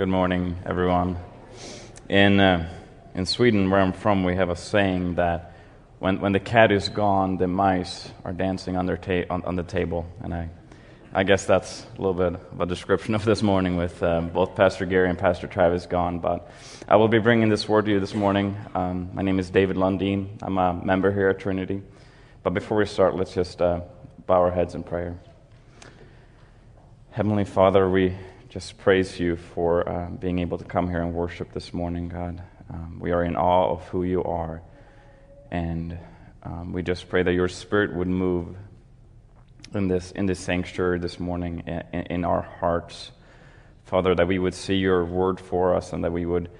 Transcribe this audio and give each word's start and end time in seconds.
Good 0.00 0.08
morning, 0.08 0.56
everyone. 0.64 1.18
In, 2.08 2.40
uh, 2.40 2.72
in 3.14 3.26
Sweden, 3.26 3.68
where 3.68 3.82
I'm 3.82 3.92
from, 3.92 4.24
we 4.24 4.34
have 4.34 4.48
a 4.48 4.56
saying 4.56 5.16
that 5.16 5.54
when, 5.98 6.22
when 6.22 6.32
the 6.32 6.40
cat 6.40 6.72
is 6.72 6.88
gone, 6.88 7.36
the 7.36 7.46
mice 7.46 8.10
are 8.24 8.32
dancing 8.32 8.78
on, 8.78 8.86
their 8.86 8.96
ta- 8.96 9.26
on, 9.28 9.44
on 9.44 9.56
the 9.56 9.62
table. 9.62 10.06
And 10.22 10.32
I, 10.32 10.48
I 11.12 11.22
guess 11.24 11.44
that's 11.44 11.84
a 11.98 12.00
little 12.00 12.14
bit 12.14 12.40
of 12.40 12.60
a 12.62 12.64
description 12.64 13.14
of 13.14 13.26
this 13.26 13.42
morning 13.42 13.76
with 13.76 14.02
uh, 14.02 14.22
both 14.22 14.56
Pastor 14.56 14.86
Gary 14.86 15.10
and 15.10 15.18
Pastor 15.18 15.46
Travis 15.46 15.84
gone. 15.84 16.18
But 16.18 16.50
I 16.88 16.96
will 16.96 17.08
be 17.08 17.18
bringing 17.18 17.50
this 17.50 17.68
word 17.68 17.84
to 17.84 17.90
you 17.90 18.00
this 18.00 18.14
morning. 18.14 18.56
Um, 18.74 19.10
my 19.12 19.20
name 19.20 19.38
is 19.38 19.50
David 19.50 19.76
Lundeen. 19.76 20.28
I'm 20.40 20.56
a 20.56 20.72
member 20.72 21.12
here 21.12 21.28
at 21.28 21.40
Trinity. 21.40 21.82
But 22.42 22.54
before 22.54 22.78
we 22.78 22.86
start, 22.86 23.16
let's 23.16 23.34
just 23.34 23.60
uh, 23.60 23.82
bow 24.26 24.40
our 24.40 24.50
heads 24.50 24.74
in 24.74 24.82
prayer. 24.82 25.20
Heavenly 27.10 27.44
Father, 27.44 27.86
we 27.90 28.16
just 28.50 28.78
praise 28.78 29.20
you 29.20 29.36
for 29.36 29.88
uh, 29.88 30.10
being 30.10 30.40
able 30.40 30.58
to 30.58 30.64
come 30.64 30.90
here 30.90 31.02
and 31.02 31.14
worship 31.14 31.52
this 31.52 31.72
morning, 31.72 32.08
God. 32.08 32.42
Um, 32.68 32.98
we 32.98 33.12
are 33.12 33.22
in 33.22 33.36
awe 33.36 33.70
of 33.70 33.84
who 33.88 34.02
you 34.02 34.24
are. 34.24 34.60
And 35.52 35.96
um, 36.42 36.72
we 36.72 36.82
just 36.82 37.08
pray 37.08 37.22
that 37.22 37.32
your 37.32 37.46
spirit 37.46 37.94
would 37.94 38.08
move 38.08 38.56
in 39.72 39.86
this, 39.86 40.10
in 40.10 40.26
this 40.26 40.40
sanctuary 40.40 40.98
this 40.98 41.20
morning, 41.20 41.60
in, 41.60 42.00
in 42.10 42.24
our 42.24 42.42
hearts. 42.42 43.12
Father, 43.84 44.16
that 44.16 44.26
we 44.26 44.40
would 44.40 44.54
see 44.54 44.74
your 44.74 45.04
word 45.04 45.38
for 45.38 45.76
us 45.76 45.92
and 45.92 46.02
that 46.02 46.12
we 46.12 46.26
would 46.26 46.50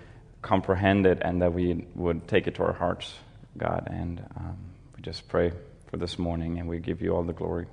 comprehend 0.42 1.06
it 1.06 1.18
and 1.22 1.42
that 1.42 1.52
we 1.52 1.86
would 1.96 2.28
take 2.28 2.46
it 2.46 2.54
to 2.54 2.62
our 2.62 2.72
hearts, 2.72 3.14
God. 3.58 3.88
And 3.90 4.24
um, 4.36 4.56
we 4.96 5.02
just 5.02 5.26
pray 5.26 5.50
for 5.88 5.96
this 5.96 6.20
morning 6.20 6.60
and 6.60 6.68
we 6.68 6.78
give 6.78 7.02
you 7.02 7.16
all 7.16 7.24
the 7.24 7.32
glory. 7.32 7.66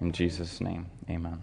In 0.00 0.10
Jesus' 0.10 0.58
name, 0.58 0.86
amen 1.10 1.42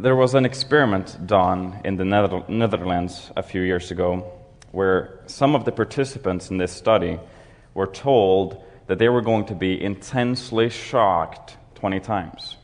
there 0.00 0.14
was 0.14 0.34
an 0.34 0.44
experiment 0.44 1.26
done 1.26 1.80
in 1.84 1.96
the 1.96 2.04
Netherlands 2.04 3.32
a 3.36 3.42
few 3.42 3.62
years 3.62 3.90
ago 3.90 4.32
where 4.70 5.18
some 5.26 5.56
of 5.56 5.64
the 5.64 5.72
participants 5.72 6.50
in 6.50 6.58
this 6.58 6.70
study 6.70 7.18
were 7.74 7.86
told 7.86 8.62
that 8.86 8.98
they 8.98 9.08
were 9.08 9.22
going 9.22 9.44
to 9.46 9.56
be 9.56 9.82
intensely 9.82 10.70
shocked 10.70 11.56
20 11.74 11.98
times. 11.98 12.56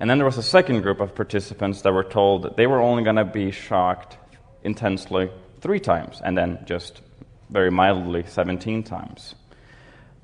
And 0.00 0.10
then 0.10 0.18
there 0.18 0.24
was 0.24 0.36
a 0.36 0.42
second 0.42 0.82
group 0.82 1.00
of 1.00 1.14
participants 1.14 1.82
that 1.82 1.92
were 1.92 2.02
told 2.02 2.42
that 2.42 2.56
they 2.56 2.66
were 2.66 2.80
only 2.80 3.04
going 3.04 3.16
to 3.16 3.24
be 3.24 3.52
shocked 3.52 4.18
intensely 4.64 5.30
three 5.60 5.78
times, 5.78 6.20
and 6.24 6.36
then 6.36 6.58
just 6.66 7.00
very 7.48 7.70
mildly 7.70 8.24
17 8.26 8.82
times. 8.82 9.36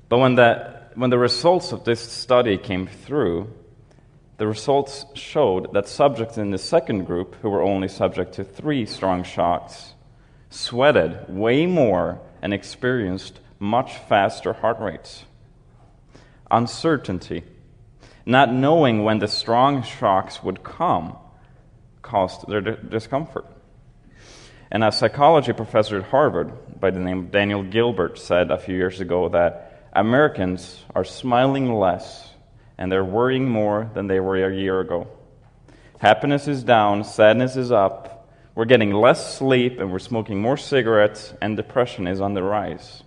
But 0.09 0.17
when 0.17 0.35
the, 0.35 0.81
when 0.95 1.09
the 1.09 1.17
results 1.17 1.71
of 1.71 1.85
this 1.85 2.01
study 2.01 2.57
came 2.57 2.87
through, 2.87 3.47
the 4.41 4.47
results 4.47 5.05
showed 5.13 5.71
that 5.71 5.87
subjects 5.87 6.35
in 6.35 6.49
the 6.49 6.57
second 6.57 7.05
group, 7.05 7.35
who 7.43 7.49
were 7.51 7.61
only 7.61 7.87
subject 7.87 8.33
to 8.33 8.43
three 8.43 8.87
strong 8.87 9.21
shocks, 9.21 9.93
sweated 10.49 11.29
way 11.29 11.67
more 11.67 12.19
and 12.41 12.51
experienced 12.51 13.39
much 13.59 13.95
faster 14.09 14.53
heart 14.53 14.79
rates. 14.79 15.25
Uncertainty, 16.49 17.43
not 18.25 18.51
knowing 18.51 19.03
when 19.03 19.19
the 19.19 19.27
strong 19.27 19.83
shocks 19.83 20.41
would 20.41 20.63
come, 20.63 21.15
caused 22.01 22.47
their 22.47 22.61
discomfort. 22.61 23.45
And 24.71 24.83
a 24.83 24.91
psychology 24.91 25.53
professor 25.53 25.99
at 25.99 26.05
Harvard 26.05 26.79
by 26.79 26.89
the 26.89 26.99
name 26.99 27.19
of 27.19 27.31
Daniel 27.31 27.61
Gilbert 27.61 28.17
said 28.17 28.49
a 28.49 28.57
few 28.57 28.75
years 28.75 29.01
ago 29.01 29.29
that 29.29 29.87
Americans 29.93 30.83
are 30.95 31.03
smiling 31.03 31.71
less 31.75 32.30
and 32.81 32.91
they're 32.91 33.05
worrying 33.05 33.47
more 33.47 33.91
than 33.93 34.07
they 34.07 34.19
were 34.19 34.43
a 34.43 34.55
year 34.55 34.79
ago. 34.79 35.07
Happiness 35.99 36.47
is 36.47 36.63
down, 36.63 37.03
sadness 37.03 37.55
is 37.55 37.71
up, 37.71 38.27
we're 38.55 38.65
getting 38.65 38.91
less 38.91 39.37
sleep, 39.37 39.79
and 39.79 39.91
we're 39.91 39.99
smoking 39.99 40.41
more 40.41 40.57
cigarettes, 40.57 41.35
and 41.43 41.55
depression 41.55 42.07
is 42.07 42.19
on 42.19 42.33
the 42.33 42.41
rise. 42.41 43.03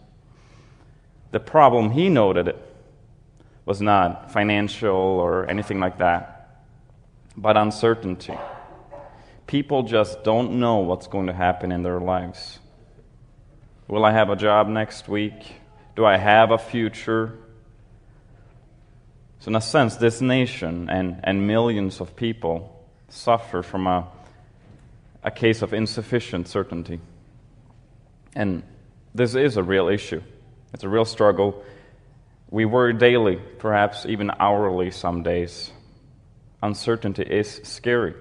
The 1.33 1.41
problem 1.41 1.91
he 1.91 2.09
noted 2.09 2.55
was 3.67 3.83
not 3.83 4.31
financial 4.31 4.95
or 4.95 5.51
anything 5.51 5.81
like 5.81 5.99
that, 5.99 6.63
but 7.37 7.57
uncertainty. 7.57 8.39
People 9.49 9.83
just 9.83 10.23
don't 10.23 10.61
know 10.61 10.77
what's 10.77 11.09
going 11.09 11.27
to 11.27 11.33
happen 11.33 11.73
in 11.73 11.83
their 11.83 11.99
lives. 11.99 12.61
Will 13.89 14.05
I 14.05 14.13
have 14.13 14.31
a 14.31 14.37
job 14.37 14.69
next 14.69 15.09
week? 15.09 15.57
Do 15.97 16.05
I 16.05 16.17
have 16.17 16.53
a 16.53 16.59
future? 16.59 17.41
So, 19.45 19.51
in 19.51 19.57
a 19.57 19.61
sense, 19.61 19.97
this 19.97 20.23
nation 20.23 20.89
and, 20.89 21.21
and 21.23 21.47
millions 21.47 22.01
of 22.01 22.17
people 22.17 22.83
suffer 23.11 23.63
from 23.63 23.87
a, 23.87 24.09
a 25.23 25.31
case 25.31 25.61
of 25.61 25.75
insufficient 25.75 26.49
certainty. 26.49 26.99
And 28.35 28.63
this 29.15 29.35
is 29.35 29.59
a 29.59 29.63
real 29.63 29.89
issue, 29.89 30.23
it's 30.73 30.83
a 30.83 30.89
real 30.89 31.05
struggle. 31.05 31.63
We 32.49 32.65
worry 32.65 32.95
daily, 32.95 33.37
perhaps 33.59 34.07
even 34.07 34.31
hourly 34.41 34.91
some 34.91 35.23
days. 35.23 35.71
Uncertainty 36.63 37.25
is 37.25 37.61
scary. 37.65 38.15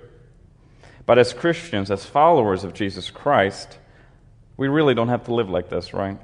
But 1.06 1.20
as 1.20 1.32
Christians, 1.32 1.90
as 1.90 2.06
followers 2.06 2.66
of 2.66 2.74
Jesus 2.74 3.10
Christ, 3.10 3.78
we 4.58 4.68
really 4.68 4.94
don't 4.94 5.08
have 5.08 5.24
to 5.28 5.34
live 5.34 5.50
like 5.50 5.70
this, 5.70 5.94
right? 5.94 6.20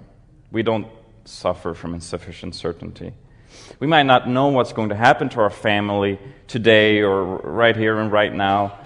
We 0.52 0.62
don't 0.62 0.88
suffer 1.24 1.74
from 1.74 1.94
insufficient 1.94 2.54
certainty. 2.54 3.14
We 3.80 3.88
might 3.88 4.04
not 4.04 4.28
know 4.28 4.48
what's 4.48 4.74
going 4.74 4.90
to 4.90 4.96
happen 4.96 5.30
to 5.30 5.40
our 5.42 5.50
family 5.50 6.20
today 6.48 7.02
or 7.02 7.24
right 7.38 7.76
here 7.76 8.00
and 8.00 8.12
right 8.12 8.34
now, 8.34 8.78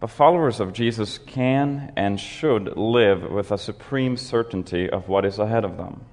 but 0.00 0.10
followers 0.10 0.60
of 0.60 0.72
Jesus 0.72 1.18
can 1.18 1.92
and 1.96 2.18
should 2.18 2.76
live 2.76 3.30
with 3.30 3.52
a 3.52 3.58
supreme 3.58 4.16
certainty 4.16 4.88
of 4.88 5.08
what 5.08 5.24
is 5.24 5.38
ahead 5.38 5.64
of 5.64 5.76
them. 5.76 6.04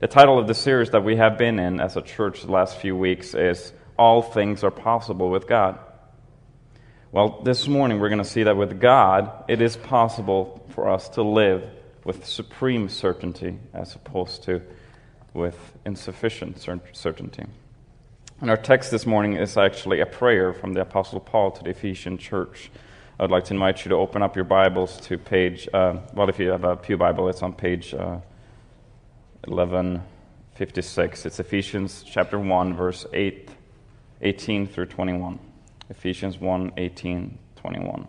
The 0.00 0.08
title 0.08 0.38
of 0.38 0.46
the 0.46 0.54
series 0.54 0.90
that 0.90 1.04
we 1.04 1.16
have 1.16 1.38
been 1.38 1.58
in 1.58 1.78
as 1.78 1.96
a 1.96 2.02
church 2.02 2.42
the 2.42 2.50
last 2.50 2.78
few 2.78 2.96
weeks 2.96 3.34
is 3.34 3.72
All 3.98 4.22
Things 4.22 4.64
Are 4.64 4.70
Possible 4.70 5.30
with 5.30 5.46
God. 5.46 5.78
Well, 7.12 7.42
this 7.42 7.68
morning 7.68 8.00
we're 8.00 8.08
going 8.08 8.22
to 8.22 8.24
see 8.24 8.44
that 8.44 8.56
with 8.56 8.80
God, 8.80 9.44
it 9.46 9.60
is 9.60 9.76
possible 9.76 10.66
for 10.70 10.88
us 10.88 11.10
to 11.10 11.22
live 11.22 11.62
with 12.04 12.26
supreme 12.26 12.88
certainty 12.88 13.58
as 13.74 13.94
opposed 13.94 14.44
to 14.44 14.62
with 15.34 15.72
insufficient 15.84 16.64
certainty. 16.92 17.44
And 18.40 18.50
our 18.50 18.56
text 18.56 18.90
this 18.90 19.06
morning 19.06 19.34
is 19.34 19.56
actually 19.56 20.00
a 20.00 20.06
prayer 20.06 20.52
from 20.52 20.72
the 20.72 20.80
Apostle 20.80 21.20
Paul 21.20 21.52
to 21.52 21.62
the 21.62 21.70
Ephesian 21.70 22.18
church. 22.18 22.70
I 23.18 23.22
would 23.22 23.30
like 23.30 23.44
to 23.44 23.54
invite 23.54 23.84
you 23.84 23.90
to 23.90 23.94
open 23.94 24.22
up 24.22 24.34
your 24.34 24.44
Bibles 24.44 24.98
to 25.02 25.16
page, 25.16 25.68
uh, 25.72 25.98
well, 26.12 26.28
if 26.28 26.40
you 26.40 26.50
have 26.50 26.64
a 26.64 26.76
Pew 26.76 26.96
Bible, 26.96 27.28
it's 27.28 27.42
on 27.42 27.52
page 27.52 27.94
uh, 27.94 28.18
1156. 29.46 31.26
It's 31.26 31.38
Ephesians 31.38 32.04
chapter 32.04 32.38
1, 32.38 32.74
verse 32.74 33.06
8, 33.12 33.48
18 34.22 34.66
through 34.66 34.86
21. 34.86 35.38
Ephesians 35.88 36.38
1, 36.38 36.72
18, 36.76 37.38
21. 37.56 38.08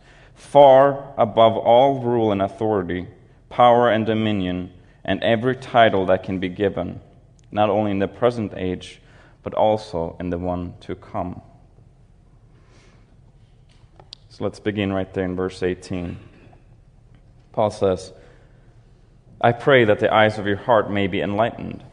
far 0.41 1.13
above 1.17 1.55
all 1.55 2.01
rule 2.01 2.31
and 2.31 2.41
authority, 2.41 3.07
power 3.49 3.89
and 3.89 4.05
dominion, 4.05 4.73
and 5.05 5.23
every 5.23 5.55
title 5.55 6.07
that 6.07 6.23
can 6.23 6.39
be 6.39 6.49
given, 6.49 6.99
not 7.51 7.69
only 7.69 7.91
in 7.91 7.99
the 7.99 8.07
present 8.07 8.51
age, 8.57 8.99
but 9.43 9.53
also 9.53 10.17
in 10.19 10.29
the 10.29 10.37
one 10.37 10.73
to 10.81 10.95
come. 10.95 11.41
So 14.29 14.43
let's 14.43 14.59
begin 14.59 14.91
right 14.91 15.13
there 15.13 15.23
in 15.23 15.35
verse 15.35 15.61
18. 15.63 16.17
Paul 17.53 17.69
says, 17.69 18.11
I 19.39 19.53
pray 19.53 19.85
that 19.85 19.99
the 19.99 20.13
eyes 20.13 20.37
of 20.37 20.47
your 20.47 20.57
heart 20.57 20.91
may 20.91 21.07
be 21.07 21.21
enlightened. 21.21 21.83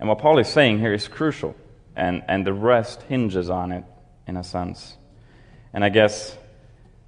And 0.00 0.08
what 0.08 0.18
Paul 0.18 0.38
is 0.38 0.48
saying 0.48 0.80
here 0.80 0.94
is 0.94 1.06
crucial, 1.06 1.54
and, 1.94 2.22
and 2.26 2.44
the 2.44 2.52
rest 2.52 3.02
hinges 3.02 3.48
on 3.48 3.70
it, 3.70 3.84
in 4.26 4.36
a 4.36 4.42
sense. 4.42 4.96
And 5.72 5.84
I 5.84 5.90
guess 5.90 6.36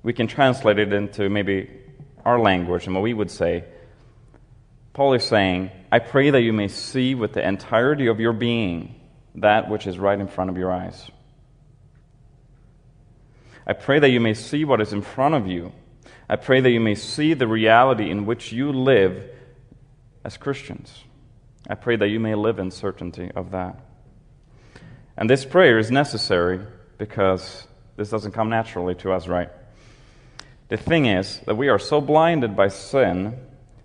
we 0.02 0.12
can 0.12 0.26
translate 0.26 0.78
it 0.78 0.92
into 0.92 1.28
maybe 1.28 1.70
our 2.24 2.38
language 2.38 2.86
and 2.86 2.94
what 2.94 3.02
we 3.02 3.14
would 3.14 3.30
say. 3.30 3.64
Paul 4.92 5.14
is 5.14 5.24
saying, 5.24 5.70
I 5.92 5.98
pray 5.98 6.30
that 6.30 6.42
you 6.42 6.52
may 6.52 6.68
see 6.68 7.14
with 7.14 7.32
the 7.32 7.46
entirety 7.46 8.06
of 8.08 8.20
your 8.20 8.32
being 8.32 9.00
that 9.36 9.70
which 9.70 9.86
is 9.86 9.98
right 9.98 10.18
in 10.18 10.28
front 10.28 10.50
of 10.50 10.56
your 10.56 10.72
eyes. 10.72 11.10
I 13.66 13.72
pray 13.72 13.98
that 14.00 14.10
you 14.10 14.20
may 14.20 14.34
see 14.34 14.64
what 14.64 14.80
is 14.80 14.92
in 14.92 15.02
front 15.02 15.34
of 15.34 15.46
you. 15.46 15.72
I 16.28 16.36
pray 16.36 16.60
that 16.60 16.70
you 16.70 16.80
may 16.80 16.94
see 16.94 17.34
the 17.34 17.46
reality 17.46 18.10
in 18.10 18.26
which 18.26 18.52
you 18.52 18.72
live 18.72 19.30
as 20.24 20.36
Christians. 20.36 21.04
I 21.68 21.74
pray 21.74 21.96
that 21.96 22.08
you 22.08 22.20
may 22.20 22.34
live 22.34 22.58
in 22.58 22.70
certainty 22.70 23.30
of 23.34 23.52
that. 23.52 23.78
And 25.16 25.28
this 25.28 25.44
prayer 25.44 25.78
is 25.78 25.90
necessary 25.90 26.60
because 26.98 27.66
this 27.96 28.10
doesn't 28.10 28.32
come 28.32 28.48
naturally 28.48 28.94
to 28.96 29.12
us, 29.12 29.28
right? 29.28 29.50
The 30.70 30.76
thing 30.76 31.06
is 31.06 31.40
that 31.46 31.56
we 31.56 31.68
are 31.68 31.80
so 31.80 32.00
blinded 32.00 32.54
by 32.54 32.68
sin 32.68 33.36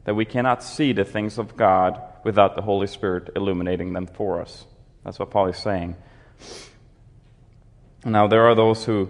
that 0.03 0.13
we 0.13 0.23
cannot 0.23 0.63
see 0.63 0.93
the 0.93 1.03
things 1.03 1.39
of 1.39 1.57
God 1.57 1.99
without 2.23 2.55
the 2.55 2.61
Holy 2.61 2.85
Spirit 2.85 3.31
illuminating 3.35 3.93
them 3.93 4.05
for 4.05 4.39
us. 4.39 4.65
That's 5.03 5.17
what 5.17 5.31
Paul 5.31 5.47
is 5.47 5.57
saying. 5.57 5.95
Now, 8.05 8.27
there 8.27 8.45
are 8.45 8.53
those 8.53 8.85
who 8.85 9.09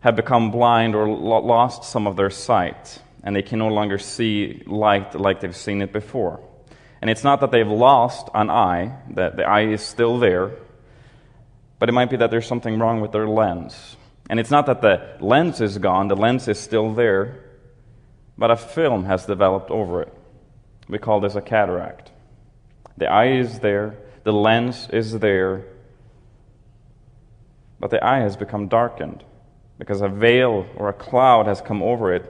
have 0.00 0.16
become 0.16 0.50
blind 0.50 0.96
or 0.96 1.08
lost 1.08 1.84
some 1.84 2.08
of 2.08 2.16
their 2.16 2.30
sight, 2.30 3.00
and 3.22 3.34
they 3.34 3.42
can 3.42 3.60
no 3.60 3.68
longer 3.68 3.98
see 3.98 4.64
light 4.66 5.14
like 5.14 5.40
they've 5.40 5.54
seen 5.54 5.82
it 5.82 5.92
before. 5.92 6.40
And 7.00 7.08
it's 7.08 7.22
not 7.22 7.40
that 7.42 7.52
they've 7.52 7.66
lost 7.66 8.28
an 8.34 8.50
eye, 8.50 8.96
that 9.10 9.36
the 9.36 9.44
eye 9.44 9.66
is 9.66 9.82
still 9.82 10.18
there, 10.18 10.50
but 11.78 11.88
it 11.88 11.92
might 11.92 12.10
be 12.10 12.16
that 12.16 12.32
there's 12.32 12.46
something 12.48 12.76
wrong 12.80 13.00
with 13.00 13.12
their 13.12 13.28
lens. 13.28 13.94
And 14.28 14.38
it's 14.38 14.50
not 14.50 14.66
that 14.66 14.82
the 14.82 15.16
lens 15.20 15.60
is 15.60 15.78
gone, 15.78 16.08
the 16.08 16.16
lens 16.16 16.48
is 16.48 16.58
still 16.58 16.92
there, 16.92 17.44
but 18.36 18.50
a 18.50 18.56
film 18.56 19.04
has 19.04 19.24
developed 19.24 19.70
over 19.70 20.02
it. 20.02 20.14
We 20.88 20.98
call 20.98 21.20
this 21.20 21.34
a 21.34 21.40
cataract. 21.40 22.12
The 22.96 23.06
eye 23.06 23.32
is 23.32 23.60
there, 23.60 23.96
the 24.24 24.32
lens 24.32 24.88
is 24.92 25.18
there, 25.18 25.64
but 27.80 27.90
the 27.90 28.04
eye 28.04 28.20
has 28.20 28.36
become 28.36 28.68
darkened 28.68 29.24
because 29.78 30.00
a 30.00 30.08
veil 30.08 30.66
or 30.76 30.88
a 30.88 30.92
cloud 30.92 31.46
has 31.46 31.60
come 31.60 31.82
over 31.82 32.12
it, 32.12 32.24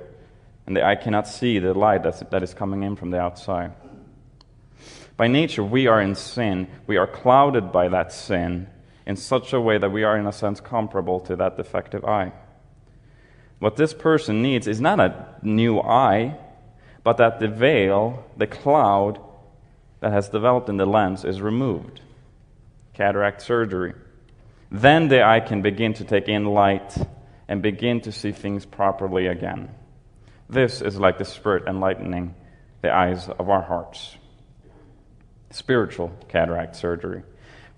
and 0.66 0.76
the 0.76 0.86
eye 0.86 0.96
cannot 0.96 1.26
see 1.26 1.58
the 1.58 1.72
light 1.72 2.02
that's, 2.02 2.20
that 2.30 2.42
is 2.42 2.52
coming 2.52 2.82
in 2.82 2.94
from 2.94 3.10
the 3.10 3.18
outside. 3.18 3.72
By 5.16 5.26
nature, 5.26 5.64
we 5.64 5.88
are 5.88 6.00
in 6.00 6.14
sin. 6.14 6.68
We 6.86 6.96
are 6.96 7.06
clouded 7.06 7.72
by 7.72 7.88
that 7.88 8.12
sin 8.12 8.68
in 9.08 9.16
such 9.16 9.55
a 9.55 9.60
way 9.60 9.78
that 9.78 9.90
we 9.90 10.05
are, 10.05 10.19
in 10.19 10.26
a 10.26 10.32
sense, 10.32 10.60
comparable 10.60 11.19
to 11.19 11.34
that 11.34 11.56
defective 11.56 12.05
eye. 12.05 12.31
What 13.58 13.76
this 13.76 13.94
person 13.94 14.43
needs 14.43 14.69
is 14.69 14.82
not 14.82 15.00
a 15.00 15.34
new 15.43 15.81
eye, 15.81 16.37
but 17.02 17.16
that 17.16 17.40
the 17.40 17.49
veil, 17.49 18.22
the 18.37 18.46
cloud 18.46 19.19
that 20.00 20.12
has 20.12 20.28
developed 20.28 20.69
in 20.69 20.76
the 20.76 20.84
lens, 20.84 21.25
is 21.25 21.40
removed. 21.40 22.02
Cataract 22.93 23.40
surgery. 23.40 23.94
Then 24.70 25.08
the 25.08 25.25
eye 25.25 25.40
can 25.40 25.62
begin 25.62 25.94
to 25.94 26.05
take 26.05 26.28
in 26.28 26.44
light 26.44 26.94
and 27.49 27.62
begin 27.62 28.02
to 28.02 28.12
see 28.12 28.32
things 28.32 28.66
properly 28.66 29.26
again. 29.26 29.70
This 30.50 30.82
is 30.82 31.00
like 31.00 31.16
the 31.16 31.25
Spirit 31.25 31.66
enlightening 31.66 32.34
the 32.82 32.94
eyes 32.94 33.26
of 33.26 33.49
our 33.49 33.62
hearts. 33.62 34.19
Spiritual 35.50 36.12
cataract 36.28 36.76
surgery. 36.76 37.22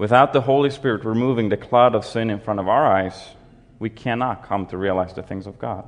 Without 0.01 0.33
the 0.33 0.41
Holy 0.41 0.71
Spirit 0.71 1.05
removing 1.05 1.51
the 1.51 1.59
cloud 1.59 1.95
of 1.95 2.07
sin 2.07 2.31
in 2.31 2.41
front 2.41 2.59
of 2.59 2.67
our 2.69 2.87
eyes, 2.87 3.35
we 3.79 3.91
cannot 3.91 4.49
come 4.49 4.65
to 4.69 4.79
realize 4.79 5.13
the 5.13 5.23
things 5.23 5.47
of 5.47 5.59
God. 5.59 5.87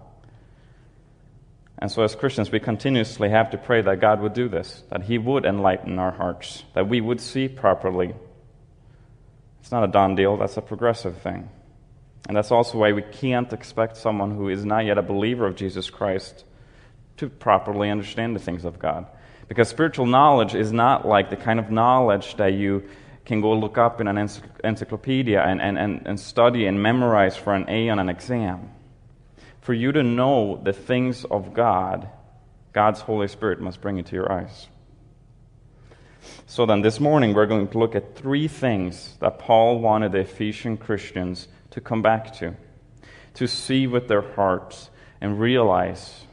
And 1.78 1.90
so, 1.90 2.02
as 2.02 2.14
Christians, 2.14 2.52
we 2.52 2.60
continuously 2.60 3.30
have 3.30 3.52
to 3.52 3.56
pray 3.56 3.80
that 3.80 4.00
God 4.00 4.20
would 4.20 4.34
do 4.34 4.50
this, 4.50 4.82
that 4.90 5.04
He 5.04 5.16
would 5.16 5.46
enlighten 5.46 5.98
our 5.98 6.10
hearts, 6.10 6.62
that 6.74 6.90
we 6.90 7.00
would 7.00 7.22
see 7.22 7.48
properly. 7.48 8.12
It's 9.62 9.72
not 9.72 9.82
a 9.82 9.90
done 9.90 10.14
deal, 10.14 10.36
that's 10.36 10.58
a 10.58 10.60
progressive 10.60 11.16
thing. 11.22 11.48
And 12.28 12.36
that's 12.36 12.50
also 12.50 12.76
why 12.76 12.92
we 12.92 13.00
can't 13.00 13.50
expect 13.50 13.96
someone 13.96 14.36
who 14.36 14.50
is 14.50 14.62
not 14.62 14.84
yet 14.84 14.98
a 14.98 15.02
believer 15.02 15.46
of 15.46 15.56
Jesus 15.56 15.88
Christ 15.88 16.44
to 17.16 17.30
properly 17.30 17.88
understand 17.88 18.36
the 18.36 18.40
things 18.40 18.66
of 18.66 18.78
God. 18.78 19.06
Because 19.48 19.70
spiritual 19.70 20.04
knowledge 20.04 20.54
is 20.54 20.70
not 20.70 21.08
like 21.08 21.30
the 21.30 21.36
kind 21.36 21.58
of 21.58 21.70
knowledge 21.70 22.36
that 22.36 22.52
you 22.52 22.90
can 23.24 23.40
go 23.40 23.52
look 23.52 23.78
up 23.78 24.00
in 24.00 24.08
an 24.08 24.18
encyclopedia 24.64 25.40
and, 25.40 25.60
and, 25.60 25.78
and, 25.78 26.06
and 26.06 26.18
study 26.18 26.66
and 26.66 26.82
memorize 26.82 27.36
for 27.36 27.54
an 27.54 27.64
A 27.68 27.88
on 27.88 27.98
an 27.98 28.08
exam. 28.08 28.70
For 29.60 29.74
you 29.74 29.92
to 29.92 30.02
know 30.02 30.60
the 30.62 30.72
things 30.72 31.24
of 31.24 31.54
God, 31.54 32.08
God's 32.72 33.00
Holy 33.00 33.28
Spirit 33.28 33.60
must 33.60 33.80
bring 33.80 33.98
it 33.98 34.06
to 34.06 34.16
your 34.16 34.30
eyes. 34.30 34.68
So 36.46 36.66
then, 36.66 36.82
this 36.82 37.00
morning, 37.00 37.34
we're 37.34 37.46
going 37.46 37.68
to 37.68 37.78
look 37.78 37.94
at 37.94 38.16
three 38.16 38.48
things 38.48 39.16
that 39.20 39.38
Paul 39.38 39.78
wanted 39.80 40.12
the 40.12 40.20
Ephesian 40.20 40.76
Christians 40.76 41.48
to 41.70 41.80
come 41.80 42.02
back 42.02 42.32
to, 42.34 42.54
to 43.34 43.46
see 43.46 43.86
with 43.86 44.08
their 44.08 44.22
hearts 44.34 44.90
and 45.20 45.38
realize 45.38 46.26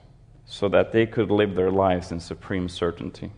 so 0.45 0.67
that 0.69 0.91
they 0.91 1.05
could 1.05 1.29
live 1.29 1.55
their 1.55 1.71
lives 1.71 2.11
in 2.11 2.19
supreme 2.19 2.67
certainty. 2.67 3.31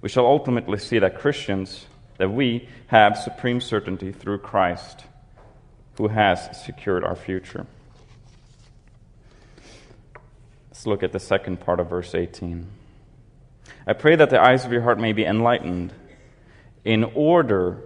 We 0.00 0.08
shall 0.08 0.26
ultimately 0.26 0.78
see 0.78 0.98
that 1.00 1.18
Christians 1.18 1.86
that 2.18 2.30
we 2.30 2.68
have 2.88 3.18
supreme 3.18 3.60
certainty 3.60 4.12
through 4.12 4.38
Christ, 4.38 5.04
who 5.96 6.08
has 6.08 6.64
secured 6.64 7.04
our 7.04 7.16
future. 7.16 7.66
Let's 10.70 10.86
look 10.86 11.02
at 11.02 11.12
the 11.12 11.20
second 11.20 11.60
part 11.60 11.80
of 11.80 11.90
verse 11.90 12.14
18. 12.14 12.66
I 13.86 13.92
pray 13.92 14.16
that 14.16 14.30
the 14.30 14.40
eyes 14.40 14.64
of 14.64 14.72
your 14.72 14.82
heart 14.82 14.98
may 14.98 15.12
be 15.12 15.24
enlightened, 15.24 15.92
in 16.84 17.04
order 17.14 17.78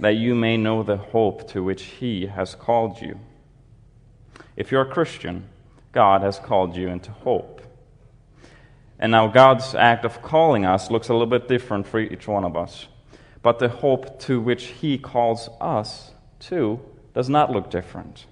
that 0.00 0.16
you 0.16 0.34
may 0.34 0.56
know 0.56 0.82
the 0.82 0.96
hope 0.96 1.48
to 1.50 1.62
which 1.62 1.82
He 1.82 2.26
has 2.26 2.54
called 2.54 3.00
you. 3.00 3.18
If 4.56 4.72
you're 4.72 4.82
a 4.82 4.92
Christian, 4.92 5.48
God 5.92 6.22
has 6.22 6.38
called 6.38 6.76
you 6.76 6.88
into 6.88 7.12
hope. 7.12 7.62
And 8.98 9.12
now, 9.12 9.28
God's 9.28 9.74
act 9.74 10.04
of 10.04 10.22
calling 10.22 10.64
us 10.64 10.90
looks 10.90 11.08
a 11.08 11.12
little 11.12 11.26
bit 11.26 11.46
different 11.46 11.86
for 11.86 12.00
each 12.00 12.26
one 12.26 12.44
of 12.44 12.56
us 12.56 12.86
but 13.44 13.58
the 13.58 13.68
hope 13.68 14.18
to 14.20 14.40
which 14.40 14.64
he 14.64 14.96
calls 14.96 15.50
us 15.60 16.12
to 16.40 16.80
does 17.12 17.28
not 17.28 17.50
look 17.50 17.70
different. 17.70 18.24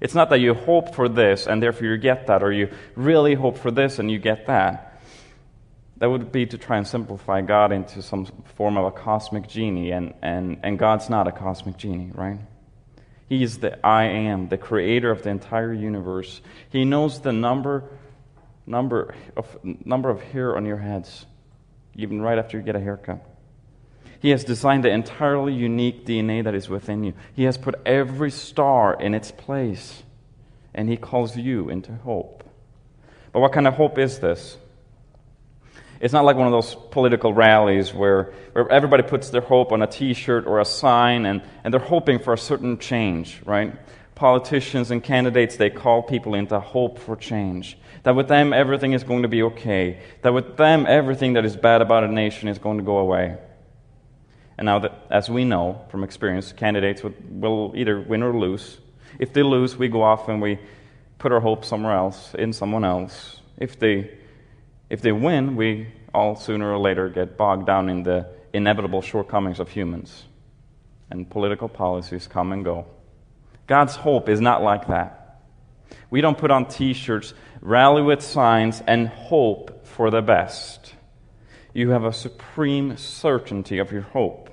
It's 0.00 0.16
not 0.16 0.30
that 0.30 0.40
you 0.40 0.52
hope 0.52 0.96
for 0.96 1.08
this 1.08 1.46
and 1.46 1.62
therefore 1.62 1.86
you 1.86 1.96
get 1.96 2.26
that, 2.26 2.42
or 2.42 2.52
you 2.52 2.68
really 2.96 3.34
hope 3.34 3.56
for 3.56 3.70
this 3.70 4.00
and 4.00 4.10
you 4.10 4.18
get 4.18 4.48
that. 4.48 5.00
That 5.98 6.10
would 6.10 6.32
be 6.32 6.44
to 6.46 6.58
try 6.58 6.76
and 6.76 6.86
simplify 6.86 7.40
God 7.40 7.70
into 7.70 8.02
some 8.02 8.26
form 8.56 8.76
of 8.76 8.84
a 8.84 8.90
cosmic 8.90 9.46
genie, 9.46 9.92
and, 9.92 10.12
and, 10.22 10.58
and 10.64 10.76
God's 10.76 11.08
not 11.08 11.28
a 11.28 11.32
cosmic 11.32 11.76
genie, 11.76 12.10
right? 12.12 12.40
He 13.28 13.44
is 13.44 13.58
the 13.58 13.78
I 13.86 14.06
am, 14.06 14.48
the 14.48 14.58
creator 14.58 15.12
of 15.12 15.22
the 15.22 15.30
entire 15.30 15.72
universe. 15.72 16.40
He 16.70 16.84
knows 16.84 17.20
the 17.20 17.32
number, 17.32 17.84
number, 18.66 19.14
of, 19.36 19.56
number 19.62 20.10
of 20.10 20.20
hair 20.20 20.56
on 20.56 20.66
your 20.66 20.78
heads, 20.78 21.26
even 21.94 22.20
right 22.20 22.38
after 22.38 22.58
you 22.58 22.64
get 22.64 22.74
a 22.74 22.80
haircut. 22.80 23.24
He 24.22 24.30
has 24.30 24.44
designed 24.44 24.84
the 24.84 24.90
entirely 24.90 25.52
unique 25.52 26.06
DNA 26.06 26.44
that 26.44 26.54
is 26.54 26.68
within 26.68 27.02
you. 27.02 27.12
He 27.34 27.42
has 27.42 27.58
put 27.58 27.74
every 27.84 28.30
star 28.30 28.94
in 28.94 29.14
its 29.14 29.32
place, 29.32 30.04
and 30.72 30.88
He 30.88 30.96
calls 30.96 31.36
you 31.36 31.68
into 31.68 31.92
hope. 31.92 32.44
But 33.32 33.40
what 33.40 33.52
kind 33.52 33.66
of 33.66 33.74
hope 33.74 33.98
is 33.98 34.20
this? 34.20 34.56
It's 36.00 36.12
not 36.12 36.24
like 36.24 36.36
one 36.36 36.46
of 36.46 36.52
those 36.52 36.76
political 36.92 37.34
rallies 37.34 37.92
where, 37.92 38.32
where 38.52 38.70
everybody 38.70 39.02
puts 39.02 39.30
their 39.30 39.40
hope 39.40 39.72
on 39.72 39.82
a 39.82 39.88
t 39.88 40.14
shirt 40.14 40.46
or 40.46 40.60
a 40.60 40.64
sign 40.64 41.26
and, 41.26 41.42
and 41.64 41.74
they're 41.74 41.80
hoping 41.80 42.20
for 42.20 42.32
a 42.32 42.38
certain 42.38 42.78
change, 42.78 43.40
right? 43.44 43.74
Politicians 44.14 44.92
and 44.92 45.02
candidates, 45.02 45.56
they 45.56 45.70
call 45.70 46.00
people 46.00 46.34
into 46.34 46.60
hope 46.60 47.00
for 47.00 47.16
change. 47.16 47.76
That 48.04 48.14
with 48.14 48.28
them, 48.28 48.52
everything 48.52 48.92
is 48.92 49.02
going 49.02 49.22
to 49.22 49.28
be 49.28 49.42
okay. 49.42 50.00
That 50.22 50.32
with 50.32 50.56
them, 50.56 50.86
everything 50.88 51.32
that 51.32 51.44
is 51.44 51.56
bad 51.56 51.82
about 51.82 52.04
a 52.04 52.08
nation 52.08 52.48
is 52.48 52.58
going 52.58 52.78
to 52.78 52.84
go 52.84 52.98
away. 52.98 53.36
And 54.58 54.66
now, 54.66 54.80
that, 54.80 55.06
as 55.10 55.30
we 55.30 55.44
know 55.44 55.84
from 55.88 56.04
experience, 56.04 56.52
candidates 56.52 57.02
will 57.02 57.72
either 57.74 58.00
win 58.00 58.22
or 58.22 58.36
lose. 58.36 58.78
If 59.18 59.32
they 59.32 59.42
lose, 59.42 59.76
we 59.76 59.88
go 59.88 60.02
off 60.02 60.28
and 60.28 60.42
we 60.42 60.58
put 61.18 61.32
our 61.32 61.40
hope 61.40 61.64
somewhere 61.64 61.96
else, 61.96 62.34
in 62.34 62.52
someone 62.52 62.84
else. 62.84 63.40
If 63.56 63.78
they, 63.78 64.10
if 64.90 65.00
they 65.00 65.12
win, 65.12 65.56
we 65.56 65.88
all 66.12 66.36
sooner 66.36 66.72
or 66.72 66.78
later 66.78 67.08
get 67.08 67.36
bogged 67.36 67.66
down 67.66 67.88
in 67.88 68.02
the 68.02 68.26
inevitable 68.52 69.02
shortcomings 69.02 69.60
of 69.60 69.68
humans. 69.68 70.24
And 71.10 71.28
political 71.28 71.68
policies 71.68 72.26
come 72.26 72.52
and 72.52 72.64
go. 72.64 72.86
God's 73.66 73.94
hope 73.94 74.28
is 74.28 74.40
not 74.40 74.62
like 74.62 74.88
that. 74.88 75.40
We 76.10 76.20
don't 76.20 76.36
put 76.36 76.50
on 76.50 76.66
t 76.66 76.92
shirts, 76.92 77.34
rally 77.60 78.02
with 78.02 78.22
signs, 78.22 78.82
and 78.86 79.08
hope 79.08 79.86
for 79.86 80.10
the 80.10 80.22
best. 80.22 80.81
You 81.74 81.90
have 81.90 82.04
a 82.04 82.12
supreme 82.12 82.96
certainty 82.96 83.78
of 83.78 83.92
your 83.92 84.02
hope. 84.02 84.50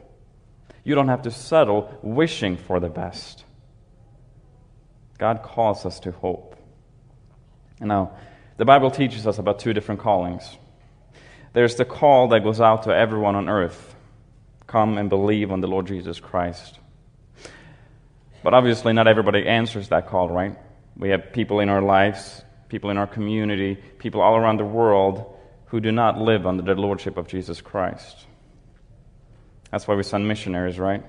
You 0.84 0.96
don't 0.96 1.10
have 1.10 1.24
to 1.24 1.32
settle 1.32 1.98
wishing 2.02 2.58
for 2.58 2.80
the 2.80 2.90
best. 2.90 3.44
God 5.18 5.44
calls 5.44 5.86
us 5.86 6.00
to 6.02 6.12
hope. 6.12 6.56
Now, 7.82 8.18
the 8.58 8.66
Bible 8.66 8.90
teaches 8.90 9.28
us 9.28 9.38
about 9.38 9.60
two 9.60 9.74
different 9.74 10.02
callings. 10.02 10.58
There's 11.54 11.76
the 11.76 11.86
call 11.86 12.30
that 12.30 12.44
goes 12.44 12.62
out 12.62 12.84
to 12.84 12.96
everyone 12.96 13.36
on 13.36 13.50
earth, 13.50 13.96
come 14.68 14.98
and 14.98 15.10
believe 15.10 15.52
on 15.52 15.62
the 15.62 15.68
Lord 15.68 15.88
Jesus 15.88 16.20
Christ. 16.20 16.80
But 18.44 18.54
obviously, 18.54 18.94
not 18.94 19.08
everybody 19.08 19.46
answers 19.46 19.90
that 19.90 20.08
call, 20.08 20.30
right? 20.30 20.58
We 20.96 21.10
have 21.10 21.34
people 21.34 21.60
in 21.60 21.70
our 21.70 21.82
lives, 21.82 22.44
people 22.70 22.90
in 22.90 22.98
our 22.98 23.08
community, 23.08 23.76
people 23.98 24.22
all 24.22 24.38
around 24.38 24.58
the 24.58 24.66
world 24.66 25.36
who 25.70 25.80
do 25.80 25.92
not 25.92 26.20
live 26.20 26.48
under 26.48 26.64
the 26.64 26.80
lordship 26.80 27.18
of 27.18 27.28
Jesus 27.28 27.62
Christ. 27.62 28.26
That's 29.72 29.88
why 29.88 29.96
we 29.96 30.04
send 30.04 30.28
missionaries, 30.28 30.80
right? 30.80 31.04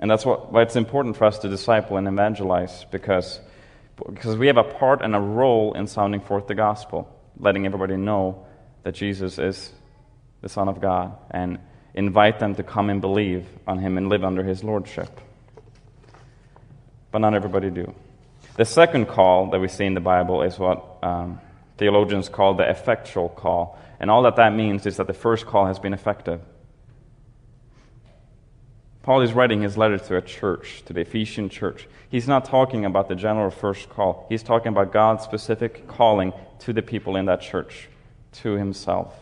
And 0.00 0.10
that's 0.10 0.26
what, 0.26 0.52
why 0.52 0.62
it's 0.62 0.76
important 0.76 1.16
for 1.16 1.24
us 1.24 1.38
to 1.40 1.48
disciple 1.48 1.96
and 1.96 2.06
evangelize, 2.08 2.84
because, 2.90 3.40
because 3.96 4.36
we 4.36 4.48
have 4.48 4.56
a 4.56 4.64
part 4.64 5.02
and 5.02 5.14
a 5.14 5.20
role 5.20 5.74
in 5.74 5.86
sounding 5.86 6.20
forth 6.20 6.46
the 6.46 6.54
gospel, 6.54 7.08
letting 7.38 7.66
everybody 7.66 7.96
know 7.96 8.46
that 8.82 8.94
Jesus 8.94 9.38
is 9.38 9.72
the 10.40 10.48
Son 10.48 10.68
of 10.68 10.80
God, 10.80 11.16
and 11.30 11.58
invite 11.94 12.38
them 12.38 12.54
to 12.56 12.62
come 12.62 12.90
and 12.90 13.00
believe 13.00 13.46
on 13.66 13.78
Him 13.78 13.96
and 13.96 14.08
live 14.08 14.24
under 14.24 14.42
His 14.42 14.62
lordship. 14.62 15.20
But 17.10 17.18
not 17.18 17.34
everybody 17.34 17.70
do. 17.70 17.92
The 18.56 18.64
second 18.64 19.06
call 19.06 19.50
that 19.50 19.60
we 19.60 19.68
see 19.68 19.84
in 19.84 19.94
the 19.94 20.00
Bible 20.00 20.42
is 20.42 20.58
what 20.58 20.98
um, 21.02 21.40
theologians 21.78 22.28
call 22.28 22.54
the 22.54 22.68
effectual 22.68 23.28
call. 23.28 23.78
And 24.00 24.10
all 24.10 24.22
that 24.22 24.36
that 24.36 24.54
means 24.54 24.86
is 24.86 24.98
that 24.98 25.06
the 25.06 25.12
first 25.12 25.46
call 25.46 25.66
has 25.66 25.78
been 25.78 25.94
effective. 25.94 26.40
Paul 29.02 29.22
is 29.22 29.32
writing 29.32 29.62
his 29.62 29.78
letter 29.78 29.96
to 29.96 30.16
a 30.16 30.20
church, 30.20 30.82
to 30.84 30.92
the 30.92 31.00
Ephesian 31.00 31.48
church. 31.48 31.88
He's 32.10 32.28
not 32.28 32.44
talking 32.44 32.84
about 32.84 33.08
the 33.08 33.14
general 33.14 33.50
first 33.50 33.88
call. 33.88 34.26
He's 34.28 34.42
talking 34.42 34.68
about 34.68 34.92
God's 34.92 35.24
specific 35.24 35.88
calling 35.88 36.34
to 36.60 36.74
the 36.74 36.82
people 36.82 37.16
in 37.16 37.24
that 37.24 37.40
church, 37.40 37.88
to 38.42 38.52
himself. 38.52 39.14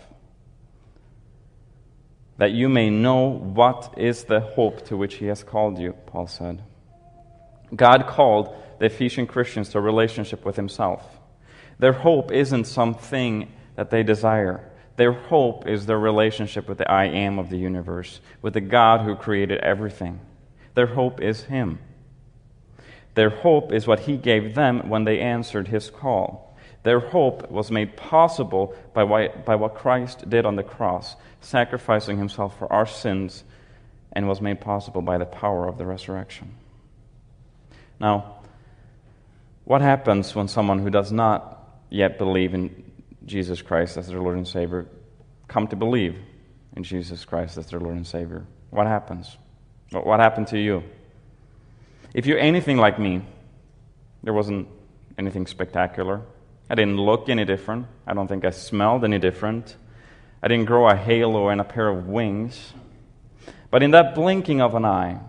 That 2.39 2.51
you 2.51 2.69
may 2.69 2.91
know 2.91 3.29
what 3.29 3.95
is 3.97 4.25
the 4.25 4.41
hope 4.41 4.87
to 4.89 4.97
which 4.97 5.15
he 5.15 5.27
has 5.27 5.45
called 5.45 5.79
you, 5.79 5.93
Paul 6.07 6.27
said. 6.27 6.63
God 7.75 8.07
called 8.09 8.55
the 8.79 8.87
Ephesian 8.87 9.27
Christians 9.27 9.69
to 9.71 9.79
a 9.79 9.81
relationship 9.81 10.45
with 10.45 10.57
himself. 10.57 11.03
Their 11.79 11.93
hope 11.93 12.33
isn't 12.33 12.65
something 12.65 13.53
that 13.75 13.91
they 13.91 14.03
desire. 14.03 14.71
Their 14.97 15.13
hope 15.13 15.67
is 15.69 15.87
their 15.87 15.99
relationship 15.99 16.69
with 16.69 16.79
the 16.79 16.91
I 16.91 17.05
am 17.05 17.39
of 17.39 17.51
the 17.51 17.59
universe, 17.59 18.21
with 18.41 18.55
the 18.55 18.61
God 18.61 19.03
who 19.03 19.15
created 19.15 19.59
everything. 19.59 20.21
Their 20.75 20.87
hope 20.87 21.21
is 21.21 21.45
Him. 21.45 21.79
Their 23.15 23.31
hope 23.31 23.73
is 23.73 23.87
what 23.87 24.01
He 24.01 24.17
gave 24.17 24.55
them 24.55 24.89
when 24.89 25.05
they 25.05 25.21
answered 25.21 25.69
His 25.69 25.91
call. 25.91 26.57
Their 26.83 27.01
hope 27.01 27.51
was 27.51 27.71
made 27.71 27.97
possible 27.97 28.75
by, 28.95 29.29
by 29.29 29.57
what 29.57 29.75
Christ 29.75 30.31
did 30.31 30.47
on 30.47 30.57
the 30.57 30.63
cross, 30.63 31.17
sacrificing 31.41 32.17
Himself 32.17 32.59
for 32.59 32.73
our 32.73 32.87
sins, 32.87 33.45
and 34.13 34.29
was 34.29 34.41
made 34.41 34.61
possible 34.61 35.03
by 35.03 35.19
the 35.19 35.27
power 35.27 35.69
of 35.69 35.77
the 35.77 35.85
resurrection. 35.85 36.55
Now, 38.01 38.37
what 39.65 39.81
happens 39.81 40.35
when 40.35 40.49
someone 40.49 40.79
who 40.79 40.91
does 40.91 41.11
not 41.11 41.56
yet 41.97 42.19
believe 42.19 42.55
in 42.55 42.85
Jesus 43.25 43.63
Christ 43.63 43.97
as 43.97 44.07
their 44.07 44.21
Lord 44.21 44.37
and 44.37 44.47
Savior 44.47 44.87
come 45.49 45.67
to 45.69 45.77
believe 45.77 46.19
in 46.77 46.83
Jesus 46.83 47.25
Christ 47.25 47.59
as 47.59 47.67
their 47.67 47.81
Lord 47.81 47.97
and 47.97 48.07
Savior, 48.07 48.45
what 48.71 48.87
happens? 48.87 49.37
What 49.91 50.21
happened 50.21 50.49
to 50.49 50.59
you? 50.59 50.83
If 52.13 52.27
you're 52.27 52.39
anything 52.39 52.77
like 52.77 52.99
me, 52.99 53.23
there 54.23 54.33
wasn't 54.33 54.69
anything 55.17 55.47
spectacular. 55.47 56.21
I 56.69 56.75
didn't 56.75 56.99
look 56.99 57.29
any 57.29 57.45
different. 57.45 57.87
I 58.07 58.15
don't 58.15 58.29
think 58.29 58.45
I 58.45 58.51
smelled 58.51 59.05
any 59.05 59.19
different. 59.19 59.77
I 60.43 60.49
didn't 60.49 60.67
grow 60.67 60.89
a 60.89 60.97
halo 60.97 61.49
and 61.49 61.61
a 61.61 61.65
pair 61.65 61.89
of 61.89 62.07
wings. 62.09 62.73
But 63.71 63.83
in 63.83 63.93
that 63.93 64.15
blinking 64.15 64.61
of 64.61 64.75
an 64.75 64.85
eye, 64.85 65.21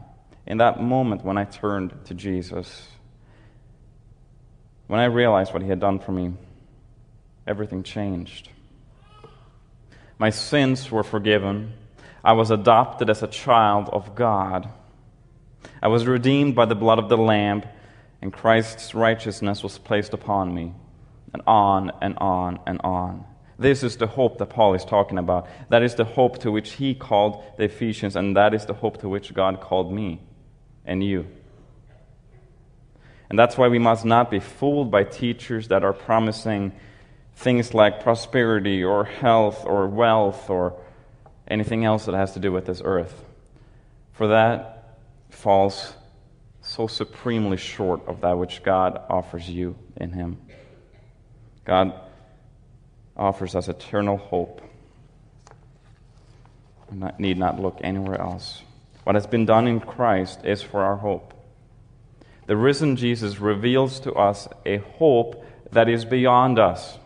in 0.46 0.58
that 0.58 0.82
moment 0.82 1.24
when 1.24 1.38
I 1.38 1.46
turned 1.46 1.94
to 2.06 2.14
Jesus, 2.14 2.88
when 4.88 5.00
I 5.00 5.06
realized 5.06 5.54
what 5.54 5.62
He 5.62 5.70
had 5.70 5.80
done 5.80 6.00
for 6.00 6.12
me, 6.12 6.34
everything 7.48 7.84
changed. 7.84 8.50
My 10.20 10.30
sins 10.30 10.92
were 10.92 11.04
forgiven. 11.04 11.74
I 12.24 12.34
was 12.34 12.52
adopted 12.52 13.10
as 13.10 13.24
a 13.24 13.28
child 13.28 13.90
of 13.90 14.16
God. 14.16 14.70
I 15.82 15.88
was 15.88 16.06
redeemed 16.06 16.56
by 16.56 16.66
the 16.66 16.76
blood 16.76 17.00
of 17.00 17.10
the 17.10 17.18
Lamb, 17.18 17.64
and 18.22 18.34
Christ's 18.34 18.96
righteousness 18.96 19.64
was 19.64 19.78
placed 19.78 20.14
upon 20.14 20.54
me. 20.54 20.74
And 21.34 21.44
on 21.46 21.92
and 22.02 22.18
on 22.18 22.60
and 22.66 22.82
on. 22.84 23.26
This 23.60 23.84
is 23.84 23.98
the 23.98 24.08
hope 24.08 24.38
that 24.38 24.48
Paul 24.48 24.76
is 24.76 24.86
talking 24.86 25.18
about. 25.18 25.48
That 25.70 25.84
is 25.84 25.96
the 25.96 26.06
hope 26.06 26.40
to 26.40 26.52
which 26.52 26.74
he 26.74 26.96
called 26.96 27.44
the 27.58 27.66
Ephesians, 27.66 28.16
and 28.16 28.36
that 28.38 28.54
is 28.54 28.66
the 28.66 28.74
hope 28.74 29.00
to 29.02 29.10
which 29.10 29.34
God 29.34 29.60
called 29.62 29.92
me 29.92 30.22
and 30.86 31.04
you. 31.04 31.28
And 33.30 33.38
that's 33.38 33.58
why 33.58 33.68
we 33.68 33.80
must 33.80 34.06
not 34.06 34.32
be 34.32 34.40
fooled 34.40 34.90
by 34.90 35.04
teachers 35.04 35.68
that 35.68 35.84
are 35.84 35.94
promising 35.94 36.72
things 37.38 37.76
like 37.76 38.02
prosperity 38.02 38.84
or 38.84 39.04
health 39.04 39.64
or 39.64 39.88
wealth 39.88 40.50
or 40.50 40.74
anything 41.48 41.86
else 41.86 42.06
that 42.06 42.16
has 42.16 42.34
to 42.34 42.40
do 42.40 42.52
with 42.52 42.66
this 42.66 42.82
earth. 42.84 43.24
For 44.14 44.30
that 44.30 44.96
falls 45.30 45.94
so 46.62 46.88
supremely 46.88 47.58
short 47.58 48.06
of 48.08 48.22
that 48.22 48.40
which 48.40 48.64
God 48.64 49.00
offers 49.08 49.48
you 49.48 49.76
in 49.96 50.12
Him. 50.14 50.40
God 51.64 51.94
offers 53.16 53.56
us 53.56 53.68
eternal 53.68 54.18
hope. 54.18 54.62
We 56.92 57.08
need 57.20 57.38
not 57.38 57.60
look 57.60 57.78
anywhere 57.82 58.20
else. 58.20 58.64
What 59.04 59.16
has 59.16 59.28
been 59.28 59.46
done 59.46 59.68
in 59.68 59.80
Christ 59.80 60.44
is 60.44 60.64
for 60.64 60.82
our 60.82 60.98
hope. 60.98 61.34
The 62.48 62.58
risen 62.58 62.96
Jesus 62.96 63.40
reveals 63.40 64.00
to 64.02 64.14
us 64.14 64.48
a 64.66 64.78
hope 64.78 65.46
that 65.72 65.88
is 65.88 66.04
beyond 66.04 66.58
us 66.58 66.98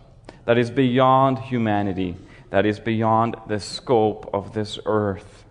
that 0.45 0.57
is 0.57 0.71
beyond 0.71 1.39
humanity, 1.39 2.15
that 2.49 2.65
is 2.65 2.79
beyond 2.79 3.35
the 3.47 3.59
scope 3.59 4.29
of 4.33 4.53
this 4.53 4.79
earth. 4.85 5.45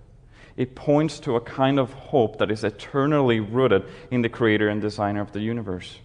It 0.56 0.74
points 0.74 1.20
to 1.20 1.36
a 1.36 1.40
kind 1.40 1.78
of 1.78 1.92
hope 1.92 2.38
that 2.38 2.50
is 2.50 2.64
eternally 2.64 3.40
rooted 3.40 3.84
in 4.10 4.22
the 4.22 4.28
creator 4.28 4.68
and 4.68 4.80
designer 4.80 5.20
of 5.20 5.32
the 5.32 5.40
universe. 5.40 5.98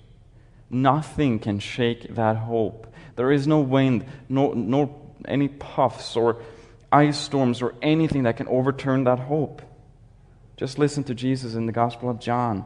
Nothing 0.70 1.40
can 1.40 1.60
shake 1.60 2.16
that 2.16 2.38
hope. 2.38 2.88
There 3.16 3.32
is 3.32 3.48
no 3.48 3.60
wind, 3.60 4.06
no, 4.30 5.02
any 5.28 5.48
puffs 5.48 6.16
or 6.16 6.42
ice 6.92 7.18
storms 7.18 7.62
or 7.62 7.76
anything 7.82 8.24
that 8.24 8.38
can 8.38 8.48
overturn 8.48 9.04
that 9.06 9.20
hope. 9.20 9.62
Just 10.58 10.80
listen 10.80 11.04
to 11.06 11.14
Jesus 11.14 11.56
in 11.56 11.66
the 11.66 11.72
Gospel 11.74 12.10
of 12.10 12.20
John. 12.20 12.66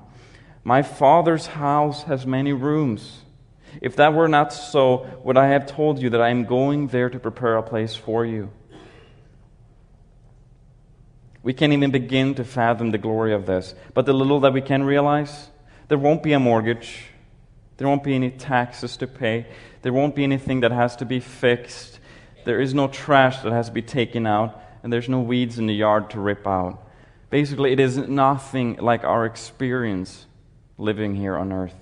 My 0.63 0.83
Father's 0.83 1.47
house 1.47 2.03
has 2.03 2.27
many 2.27 2.53
rooms. 2.53 3.23
If 3.81 3.95
that 3.97 4.13
were 4.13 4.27
not 4.27 4.53
so, 4.53 5.07
would 5.23 5.37
I 5.37 5.47
have 5.47 5.65
told 5.65 6.01
you 6.01 6.09
that 6.11 6.21
I 6.21 6.29
am 6.29 6.45
going 6.45 6.87
there 6.87 7.09
to 7.09 7.19
prepare 7.19 7.57
a 7.57 7.63
place 7.63 7.95
for 7.95 8.25
you? 8.25 8.51
We 11.41 11.53
can't 11.53 11.73
even 11.73 11.91
begin 11.91 12.35
to 12.35 12.43
fathom 12.43 12.91
the 12.91 12.97
glory 12.97 13.33
of 13.33 13.45
this. 13.45 13.73
But 13.93 14.05
the 14.05 14.13
little 14.13 14.41
that 14.41 14.53
we 14.53 14.61
can 14.61 14.83
realize, 14.83 15.49
there 15.87 15.97
won't 15.97 16.21
be 16.21 16.33
a 16.33 16.39
mortgage. 16.39 17.05
There 17.77 17.87
won't 17.87 18.03
be 18.03 18.13
any 18.13 18.29
taxes 18.29 18.97
to 18.97 19.07
pay. 19.07 19.47
There 19.81 19.93
won't 19.93 20.15
be 20.15 20.23
anything 20.23 20.59
that 20.61 20.71
has 20.71 20.97
to 20.97 21.05
be 21.05 21.21
fixed. 21.21 21.99
There 22.43 22.59
is 22.59 22.73
no 22.73 22.87
trash 22.89 23.39
that 23.39 23.53
has 23.53 23.67
to 23.67 23.73
be 23.73 23.81
taken 23.81 24.27
out. 24.27 24.61
And 24.83 24.91
there's 24.91 25.07
no 25.07 25.21
weeds 25.21 25.57
in 25.57 25.65
the 25.65 25.73
yard 25.73 26.09
to 26.11 26.19
rip 26.19 26.45
out. 26.45 26.85
Basically, 27.29 27.71
it 27.71 27.79
is 27.79 27.97
nothing 27.97 28.75
like 28.75 29.03
our 29.03 29.25
experience 29.25 30.25
living 30.77 31.15
here 31.15 31.37
on 31.37 31.53
earth. 31.53 31.78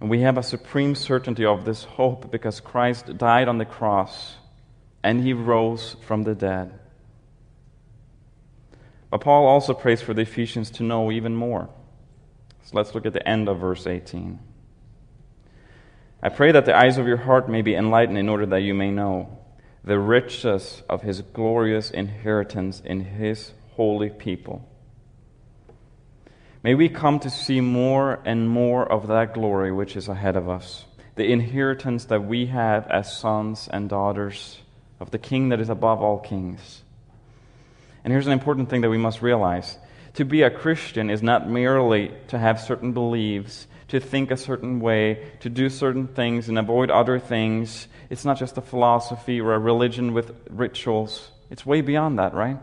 And 0.00 0.10
we 0.10 0.20
have 0.20 0.36
a 0.36 0.42
supreme 0.42 0.94
certainty 0.94 1.44
of 1.44 1.64
this 1.64 1.84
hope 1.84 2.30
because 2.30 2.60
Christ 2.60 3.16
died 3.16 3.48
on 3.48 3.58
the 3.58 3.64
cross 3.64 4.36
and 5.02 5.22
he 5.22 5.32
rose 5.32 5.96
from 6.06 6.22
the 6.22 6.34
dead. 6.34 6.78
But 9.10 9.20
Paul 9.20 9.46
also 9.46 9.74
prays 9.74 10.02
for 10.02 10.14
the 10.14 10.22
Ephesians 10.22 10.70
to 10.72 10.82
know 10.82 11.12
even 11.12 11.36
more. 11.36 11.68
So 12.64 12.76
let's 12.76 12.94
look 12.94 13.06
at 13.06 13.12
the 13.12 13.26
end 13.28 13.48
of 13.48 13.60
verse 13.60 13.86
18. 13.86 14.38
I 16.22 16.28
pray 16.30 16.52
that 16.52 16.64
the 16.64 16.76
eyes 16.76 16.98
of 16.98 17.06
your 17.06 17.18
heart 17.18 17.48
may 17.48 17.62
be 17.62 17.74
enlightened 17.74 18.18
in 18.18 18.28
order 18.28 18.46
that 18.46 18.62
you 18.62 18.74
may 18.74 18.90
know 18.90 19.38
the 19.84 19.98
riches 19.98 20.82
of 20.88 21.02
his 21.02 21.20
glorious 21.20 21.90
inheritance 21.90 22.80
in 22.80 23.00
his 23.00 23.52
holy 23.76 24.08
people 24.08 24.68
May 26.64 26.74
we 26.74 26.88
come 26.88 27.18
to 27.20 27.28
see 27.28 27.60
more 27.60 28.20
and 28.24 28.48
more 28.48 28.90
of 28.90 29.08
that 29.08 29.34
glory 29.34 29.70
which 29.70 29.96
is 29.96 30.08
ahead 30.08 30.34
of 30.34 30.48
us, 30.48 30.86
the 31.14 31.30
inheritance 31.30 32.06
that 32.06 32.24
we 32.24 32.46
have 32.46 32.86
as 32.86 33.14
sons 33.14 33.68
and 33.70 33.86
daughters 33.86 34.60
of 34.98 35.10
the 35.10 35.18
King 35.18 35.50
that 35.50 35.60
is 35.60 35.68
above 35.68 36.00
all 36.00 36.18
kings. 36.18 36.82
And 38.02 38.14
here's 38.14 38.26
an 38.26 38.32
important 38.32 38.70
thing 38.70 38.80
that 38.80 38.88
we 38.88 38.96
must 38.96 39.20
realize 39.20 39.76
to 40.14 40.24
be 40.24 40.40
a 40.40 40.50
Christian 40.50 41.10
is 41.10 41.22
not 41.22 41.46
merely 41.46 42.12
to 42.28 42.38
have 42.38 42.58
certain 42.58 42.92
beliefs, 42.92 43.66
to 43.88 44.00
think 44.00 44.30
a 44.30 44.36
certain 44.38 44.80
way, 44.80 45.32
to 45.40 45.50
do 45.50 45.68
certain 45.68 46.06
things 46.06 46.48
and 46.48 46.58
avoid 46.58 46.90
other 46.90 47.18
things. 47.18 47.88
It's 48.08 48.24
not 48.24 48.38
just 48.38 48.56
a 48.56 48.62
philosophy 48.62 49.38
or 49.38 49.52
a 49.52 49.58
religion 49.58 50.14
with 50.14 50.34
rituals. 50.48 51.30
It's 51.50 51.66
way 51.66 51.82
beyond 51.82 52.18
that, 52.20 52.32
right? 52.32 52.56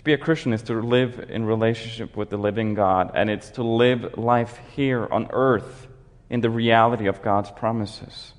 To 0.00 0.04
be 0.04 0.14
a 0.14 0.16
Christian 0.16 0.54
is 0.54 0.62
to 0.62 0.80
live 0.80 1.26
in 1.28 1.44
relationship 1.44 2.16
with 2.16 2.30
the 2.30 2.38
living 2.38 2.72
God, 2.72 3.10
and 3.14 3.28
it's 3.28 3.50
to 3.50 3.62
live 3.62 4.16
life 4.16 4.58
here 4.74 5.06
on 5.06 5.28
earth 5.30 5.88
in 6.30 6.40
the 6.40 6.48
reality 6.48 7.06
of 7.06 7.20
God's 7.20 7.50
promises. 7.50 8.32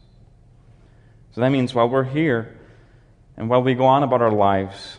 So 1.34 1.42
that 1.42 1.52
means 1.52 1.76
while 1.76 1.88
we're 1.88 2.04
here 2.04 2.58
and 3.38 3.48
while 3.48 3.62
we 3.62 3.76
go 3.76 3.86
on 3.86 4.02
about 4.02 4.24
our 4.24 4.32
lives, 4.32 4.98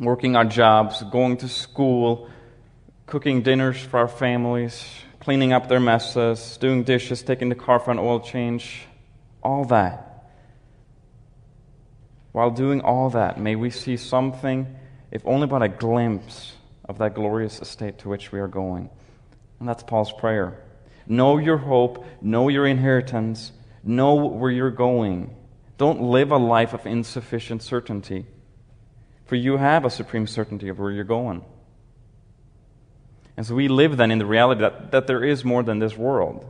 working 0.00 0.34
our 0.34 0.44
jobs, 0.44 1.00
going 1.12 1.36
to 1.36 1.48
school, 1.48 2.28
cooking 3.06 3.42
dinners 3.42 3.78
for 3.78 4.00
our 4.00 4.08
families, 4.08 4.84
cleaning 5.20 5.52
up 5.52 5.68
their 5.68 5.78
messes, 5.78 6.56
doing 6.56 6.82
dishes, 6.82 7.22
taking 7.22 7.50
the 7.50 7.54
car 7.54 7.78
for 7.78 7.92
an 7.92 8.00
oil 8.00 8.18
change, 8.18 8.82
all 9.44 9.64
that. 9.66 10.28
While 12.32 12.50
doing 12.50 12.80
all 12.80 13.10
that, 13.10 13.38
may 13.38 13.54
we 13.54 13.70
see 13.70 13.96
something 13.96 14.74
if 15.10 15.26
only 15.26 15.46
but 15.46 15.62
a 15.62 15.68
glimpse 15.68 16.54
of 16.88 16.98
that 16.98 17.14
glorious 17.14 17.60
estate 17.60 17.98
to 17.98 18.08
which 18.08 18.32
we 18.32 18.40
are 18.40 18.48
going. 18.48 18.90
And 19.60 19.68
that's 19.68 19.82
Paul's 19.82 20.12
prayer. 20.12 20.62
Know 21.06 21.38
your 21.38 21.58
hope, 21.58 22.04
know 22.20 22.48
your 22.48 22.66
inheritance, 22.66 23.52
know 23.82 24.14
where 24.14 24.50
you're 24.50 24.70
going. 24.70 25.34
Don't 25.78 26.02
live 26.02 26.32
a 26.32 26.36
life 26.36 26.74
of 26.74 26.86
insufficient 26.86 27.62
certainty, 27.62 28.26
for 29.26 29.36
you 29.36 29.56
have 29.56 29.84
a 29.84 29.90
supreme 29.90 30.26
certainty 30.26 30.68
of 30.68 30.78
where 30.78 30.90
you're 30.90 31.04
going. 31.04 31.44
And 33.36 33.46
so 33.46 33.54
we 33.54 33.68
live 33.68 33.96
then 33.96 34.10
in 34.10 34.18
the 34.18 34.26
reality 34.26 34.62
that, 34.62 34.90
that 34.90 35.06
there 35.06 35.24
is 35.24 35.44
more 35.44 35.62
than 35.62 35.78
this 35.78 35.96
world. 35.96 36.44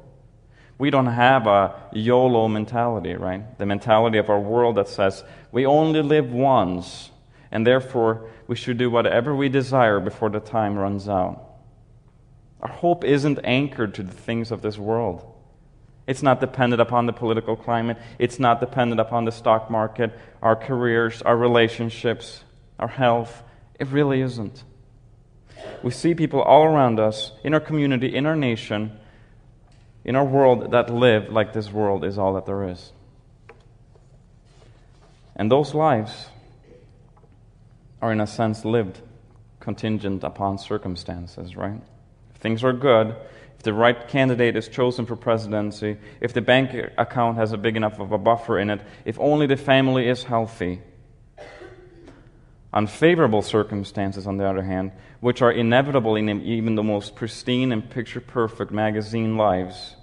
We 0.79 0.91
don't 0.91 1.07
have 1.07 1.47
a 1.47 1.75
YOLO 1.93 2.49
mentality, 2.49 3.15
right? 3.15 3.59
The 3.59 3.67
mentality 3.67 4.17
of 4.19 4.31
our 4.31 4.41
world 4.41 4.77
that 4.77 4.89
says 4.89 5.23
we 5.53 5.67
only 5.67 6.03
live 6.03 6.33
once 6.33 7.11
and 7.51 7.67
therefore 7.67 8.31
we 8.47 8.57
should 8.57 8.79
do 8.79 8.91
whatever 8.91 9.35
we 9.35 9.49
desire 9.49 10.01
before 10.01 10.31
the 10.31 10.41
time 10.41 10.77
runs 10.77 11.09
out. 11.09 11.45
Our 12.61 12.71
hope 12.71 13.05
isn't 13.05 13.41
anchored 13.45 13.95
to 13.95 14.03
the 14.03 14.13
things 14.13 14.51
of 14.51 14.63
this 14.63 14.79
world. 14.79 15.35
It's 16.07 16.23
not 16.23 16.41
dependent 16.41 16.81
upon 16.81 17.07
the 17.07 17.13
political 17.13 17.55
climate. 17.55 17.99
It's 18.19 18.39
not 18.39 18.61
dependent 18.61 19.01
upon 19.01 19.27
the 19.27 19.33
stock 19.33 19.71
market, 19.71 20.19
our 20.43 20.57
careers, 20.57 21.21
our 21.23 21.37
relationships, 21.37 22.43
our 22.79 22.89
health. 22.89 23.43
It 23.79 23.89
really 23.89 24.23
isn't. 24.23 24.65
We 25.83 25.91
see 25.91 26.15
people 26.15 26.41
all 26.41 26.65
around 26.65 26.99
us, 26.99 27.33
in 27.45 27.53
our 27.53 27.61
community, 27.61 28.15
in 28.15 28.27
our 28.27 28.37
nation, 28.37 28.99
in 30.05 30.17
our 30.17 30.25
world, 30.25 30.71
that 30.71 30.89
live 30.89 31.31
like 31.31 31.53
this 31.53 31.71
world 31.71 32.05
is 32.05 32.19
all 32.19 32.35
that 32.35 32.47
there 32.47 32.69
is. 32.69 32.93
And 35.37 35.51
those 35.51 35.75
lives 35.75 36.29
are, 38.01 38.13
in 38.13 38.21
a 38.21 38.27
sense, 38.27 38.65
lived 38.65 39.01
contingent 39.61 40.25
upon 40.25 40.59
circumstances, 40.59 41.57
right? 41.57 41.81
If 42.35 42.41
things 42.41 42.63
are 42.65 42.73
good, 42.73 43.17
if 43.57 43.65
the 43.65 43.73
right 43.73 44.07
candidate 44.07 44.55
is 44.55 44.69
chosen 44.69 45.05
for 45.05 45.17
presidency, 45.17 45.97
if 46.21 46.33
the 46.33 46.41
bank 46.41 46.71
account 46.97 47.37
has 47.39 47.53
a 47.53 47.57
big 47.57 47.77
enough 47.77 47.99
of 47.99 48.13
a 48.13 48.19
buffer 48.19 48.59
in 48.59 48.71
it, 48.71 48.81
if 49.05 49.19
only 49.19 49.47
the 49.47 49.57
family 49.57 50.09
is 50.09 50.23
healthy. 50.25 50.81
Unfavorable 52.73 53.43
circumstances, 53.43 54.27
on 54.27 54.37
the 54.37 54.47
other 54.47 54.63
hand, 54.63 54.93
which 55.21 55.43
are 55.43 55.51
inevitable 55.51 56.15
in 56.15 56.29
even 56.43 56.77
the 56.77 56.83
most 56.83 57.17
pristine 57.17 57.73
and 57.73 57.91
picture 57.91 58.21
perfect 58.21 58.71
magazine 58.71 59.37
lives, 59.37 59.97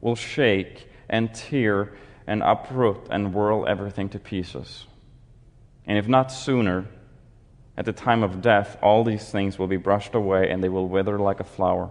will 0.00 0.16
shake 0.16 0.88
and 1.08 1.32
tear 1.32 1.92
and 2.26 2.42
uproot 2.42 3.06
and 3.10 3.32
whirl 3.32 3.66
everything 3.68 4.08
to 4.08 4.18
pieces. 4.18 4.86
And 5.86 5.96
if 5.96 6.08
not 6.08 6.32
sooner, 6.32 6.86
at 7.78 7.84
the 7.84 7.92
time 7.92 8.24
of 8.24 8.42
death, 8.42 8.76
all 8.82 9.04
these 9.04 9.30
things 9.30 9.56
will 9.56 9.68
be 9.68 9.76
brushed 9.76 10.16
away 10.16 10.50
and 10.50 10.64
they 10.64 10.68
will 10.68 10.88
wither 10.88 11.16
like 11.16 11.38
a 11.38 11.44
flower. 11.44 11.88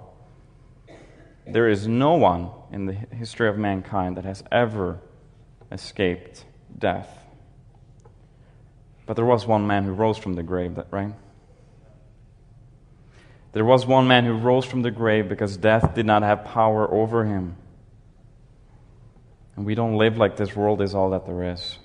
There 1.48 1.70
is 1.70 1.88
no 1.88 2.16
one 2.16 2.50
in 2.74 2.88
the 2.88 2.94
history 2.94 3.48
of 3.48 3.58
mankind 3.58 4.18
that 4.18 4.26
has 4.26 4.44
ever 4.52 5.00
escaped 5.72 6.44
death. 6.78 7.08
But 9.06 9.14
there 9.14 9.24
was 9.24 9.48
one 9.48 9.66
man 9.66 9.86
who 9.86 9.94
rose 9.94 10.18
from 10.18 10.34
the 10.34 10.44
grave, 10.44 10.78
right? 10.92 11.14
There 13.54 13.64
was 13.64 13.86
one 13.86 14.10
man 14.10 14.26
who 14.26 14.34
rose 14.34 14.66
from 14.66 14.82
the 14.82 14.92
grave 14.92 15.30
because 15.30 15.56
death 15.56 15.96
did 15.96 16.06
not 16.06 16.22
have 16.22 16.44
power 16.44 16.94
over 16.94 17.24
him. 17.24 17.56
And 19.56 19.66
we 19.66 19.74
don't 19.74 19.98
live 19.98 20.18
like 20.18 20.36
this 20.36 20.54
world 20.54 20.82
is 20.82 20.94
all 20.94 21.12
that 21.12 21.26
there 21.26 21.54
is. 21.54 21.80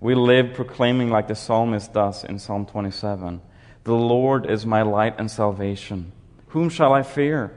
We 0.00 0.14
live 0.14 0.54
proclaiming, 0.54 1.10
like 1.10 1.26
the 1.26 1.34
psalmist 1.34 1.92
does 1.92 2.24
in 2.24 2.38
Psalm 2.38 2.66
27 2.66 3.40
The 3.84 3.94
Lord 3.94 4.48
is 4.48 4.64
my 4.64 4.82
light 4.82 5.16
and 5.18 5.30
salvation. 5.30 6.12
Whom 6.48 6.68
shall 6.68 6.92
I 6.92 7.02
fear? 7.02 7.52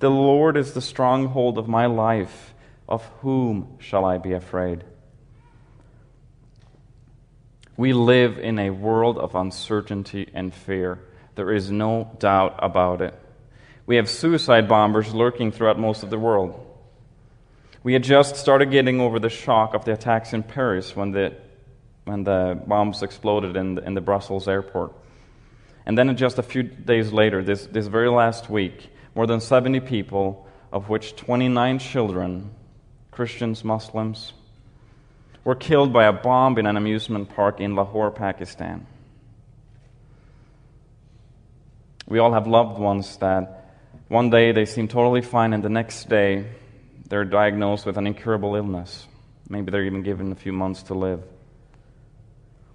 The 0.00 0.10
Lord 0.10 0.56
is 0.56 0.72
the 0.72 0.80
stronghold 0.80 1.58
of 1.58 1.68
my 1.68 1.86
life. 1.86 2.52
Of 2.88 3.04
whom 3.20 3.78
shall 3.80 4.04
I 4.04 4.18
be 4.18 4.32
afraid? 4.32 4.84
We 7.76 7.92
live 7.92 8.38
in 8.38 8.58
a 8.58 8.70
world 8.70 9.18
of 9.18 9.34
uncertainty 9.34 10.30
and 10.32 10.54
fear. 10.54 11.00
There 11.34 11.52
is 11.52 11.70
no 11.70 12.16
doubt 12.18 12.58
about 12.58 13.02
it. 13.02 13.14
We 13.86 13.96
have 13.96 14.08
suicide 14.08 14.68
bombers 14.68 15.14
lurking 15.14 15.52
throughout 15.52 15.78
most 15.78 16.02
of 16.02 16.10
the 16.10 16.18
world. 16.18 16.65
We 17.86 17.92
had 17.92 18.02
just 18.02 18.34
started 18.34 18.72
getting 18.72 19.00
over 19.00 19.20
the 19.20 19.28
shock 19.28 19.72
of 19.72 19.84
the 19.84 19.92
attacks 19.92 20.32
in 20.32 20.42
Paris 20.42 20.96
when 20.96 21.12
the, 21.12 21.36
when 22.04 22.24
the 22.24 22.60
bombs 22.66 23.00
exploded 23.04 23.56
in 23.56 23.76
the, 23.76 23.84
in 23.84 23.94
the 23.94 24.00
Brussels 24.00 24.48
airport. 24.48 24.92
And 25.86 25.96
then 25.96 26.16
just 26.16 26.36
a 26.36 26.42
few 26.42 26.64
days 26.64 27.12
later, 27.12 27.44
this, 27.44 27.64
this 27.66 27.86
very 27.86 28.10
last 28.10 28.50
week, 28.50 28.90
more 29.14 29.28
than 29.28 29.40
70 29.40 29.78
people, 29.78 30.48
of 30.72 30.88
which 30.88 31.14
29 31.14 31.78
children, 31.78 32.50
Christians, 33.12 33.62
Muslims, 33.62 34.32
were 35.44 35.54
killed 35.54 35.92
by 35.92 36.06
a 36.06 36.12
bomb 36.12 36.58
in 36.58 36.66
an 36.66 36.76
amusement 36.76 37.28
park 37.36 37.60
in 37.60 37.76
Lahore, 37.76 38.10
Pakistan. 38.10 38.84
We 42.08 42.18
all 42.18 42.32
have 42.32 42.48
loved 42.48 42.80
ones 42.80 43.16
that 43.18 43.76
one 44.08 44.30
day 44.30 44.50
they 44.50 44.64
seem 44.64 44.88
totally 44.88 45.22
fine, 45.22 45.52
and 45.52 45.62
the 45.62 45.68
next 45.68 46.08
day 46.08 46.46
they're 47.08 47.24
diagnosed 47.24 47.86
with 47.86 47.96
an 47.96 48.06
incurable 48.06 48.56
illness. 48.56 49.06
Maybe 49.48 49.70
they're 49.70 49.84
even 49.84 50.02
given 50.02 50.32
a 50.32 50.34
few 50.34 50.52
months 50.52 50.84
to 50.84 50.94
live. 50.94 51.22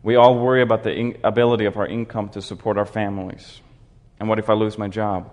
We 0.04 0.15
all 0.15 0.39
worry 0.39 0.62
about 0.62 0.84
the 0.84 0.94
in- 0.94 1.17
ability 1.24 1.65
of 1.65 1.78
our 1.78 1.86
income 1.86 2.30
to 2.30 2.41
support 2.41 2.78
our 2.78 2.86
families. 2.86 3.62
And 4.20 4.30
what 4.30 4.39
if 4.39 4.50
I 4.50 4.54
lose 4.54 4.78
my 4.78 4.88
job? 4.88 5.30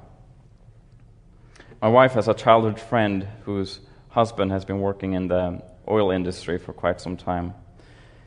My 1.81 1.89
wife 1.89 2.13
has 2.13 2.27
a 2.27 2.35
childhood 2.35 2.81
friend 2.81 3.27
whose 3.45 3.79
husband 4.09 4.51
has 4.51 4.65
been 4.65 4.81
working 4.81 5.13
in 5.13 5.29
the 5.29 5.63
oil 5.89 6.11
industry 6.11 6.59
for 6.59 6.73
quite 6.73 7.01
some 7.01 7.17
time. 7.17 7.55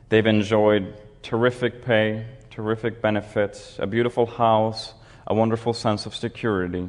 They've 0.08 0.26
enjoyed 0.26 0.94
terrific 1.22 1.84
pay, 1.84 2.26
terrific 2.50 3.02
benefits, 3.02 3.76
a 3.78 3.86
beautiful 3.86 4.26
house, 4.26 4.94
a 5.26 5.34
wonderful 5.34 5.72
sense 5.72 6.06
of 6.06 6.14
security 6.14 6.88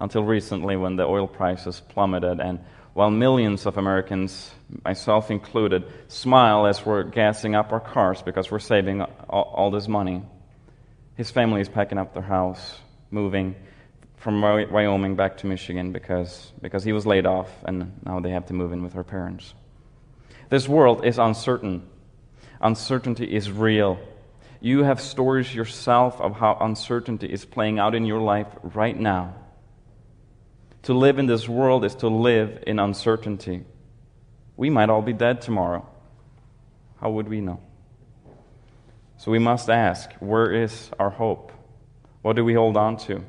until 0.00 0.24
recently 0.24 0.76
when 0.76 0.96
the 0.96 1.04
oil 1.04 1.26
prices 1.26 1.80
plummeted 1.88 2.40
and 2.40 2.60
while 2.94 3.10
millions 3.10 3.64
of 3.66 3.78
Americans, 3.78 4.50
myself 4.84 5.30
included, 5.30 5.84
smile 6.08 6.66
as 6.66 6.84
we're 6.84 7.04
gassing 7.04 7.54
up 7.54 7.72
our 7.72 7.80
cars 7.80 8.20
because 8.22 8.50
we're 8.50 8.58
saving 8.58 9.02
all, 9.02 9.70
this 9.70 9.88
money. 9.88 10.22
His 11.16 11.30
family 11.30 11.60
is 11.60 11.68
packing 11.68 11.98
up 11.98 12.12
their 12.12 12.22
house, 12.22 12.78
moving 13.10 13.54
from 14.16 14.40
Wyoming 14.40 15.16
back 15.16 15.38
to 15.38 15.46
Michigan 15.46 15.92
because, 15.92 16.52
because 16.60 16.84
he 16.84 16.92
was 16.92 17.06
laid 17.06 17.26
off 17.26 17.48
and 17.64 17.92
now 18.04 18.20
they 18.20 18.30
have 18.30 18.46
to 18.46 18.52
move 18.52 18.72
in 18.72 18.82
with 18.82 18.92
her 18.92 19.04
parents. 19.04 19.54
This 20.48 20.68
world 20.68 21.04
is 21.04 21.18
uncertain. 21.18 21.88
Uncertainty 22.60 23.24
is 23.24 23.50
real. 23.50 23.98
You 24.60 24.84
have 24.84 25.00
stories 25.00 25.52
yourself 25.54 26.20
of 26.20 26.36
how 26.36 26.58
uncertainty 26.60 27.26
is 27.26 27.44
playing 27.44 27.78
out 27.78 27.94
in 27.94 28.04
your 28.04 28.20
life 28.20 28.46
right 28.62 28.96
now. 28.96 29.34
To 30.82 30.94
live 30.94 31.18
in 31.18 31.26
this 31.26 31.48
world 31.48 31.84
is 31.84 31.94
to 31.96 32.08
live 32.08 32.64
in 32.66 32.78
uncertainty. 32.78 33.64
We 34.56 34.68
might 34.68 34.90
all 34.90 35.02
be 35.02 35.12
dead 35.12 35.40
tomorrow. 35.40 35.88
How 37.00 37.10
would 37.10 37.28
we 37.28 37.40
know? 37.40 37.60
So 39.16 39.30
we 39.30 39.38
must 39.38 39.70
ask 39.70 40.10
where 40.14 40.52
is 40.52 40.90
our 40.98 41.10
hope? 41.10 41.52
What 42.22 42.36
do 42.36 42.44
we 42.44 42.54
hold 42.54 42.76
on 42.76 42.96
to? 42.98 43.24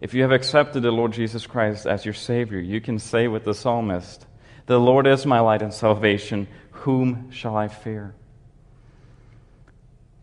If 0.00 0.14
you 0.14 0.22
have 0.22 0.32
accepted 0.32 0.82
the 0.82 0.90
Lord 0.90 1.12
Jesus 1.12 1.46
Christ 1.46 1.86
as 1.86 2.04
your 2.04 2.14
Savior, 2.14 2.58
you 2.58 2.80
can 2.80 2.98
say 2.98 3.28
with 3.28 3.44
the 3.44 3.54
psalmist, 3.54 4.26
The 4.66 4.78
Lord 4.78 5.06
is 5.06 5.26
my 5.26 5.40
light 5.40 5.62
and 5.62 5.72
salvation. 5.72 6.48
Whom 6.70 7.30
shall 7.30 7.56
I 7.56 7.68
fear? 7.68 8.14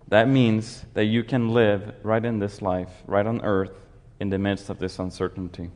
That 0.07 0.27
means 0.27 0.85
that 0.93 1.05
you 1.05 1.23
can 1.23 1.49
live 1.49 1.93
right 2.01 2.23
in 2.23 2.39
this 2.39 2.61
life, 2.61 2.91
right 3.05 3.25
on 3.25 3.41
earth, 3.41 3.73
in 4.19 4.29
the 4.29 4.39
midst 4.39 4.69
of 4.69 4.79
this 4.79 4.97
uncertainty. 4.99 5.69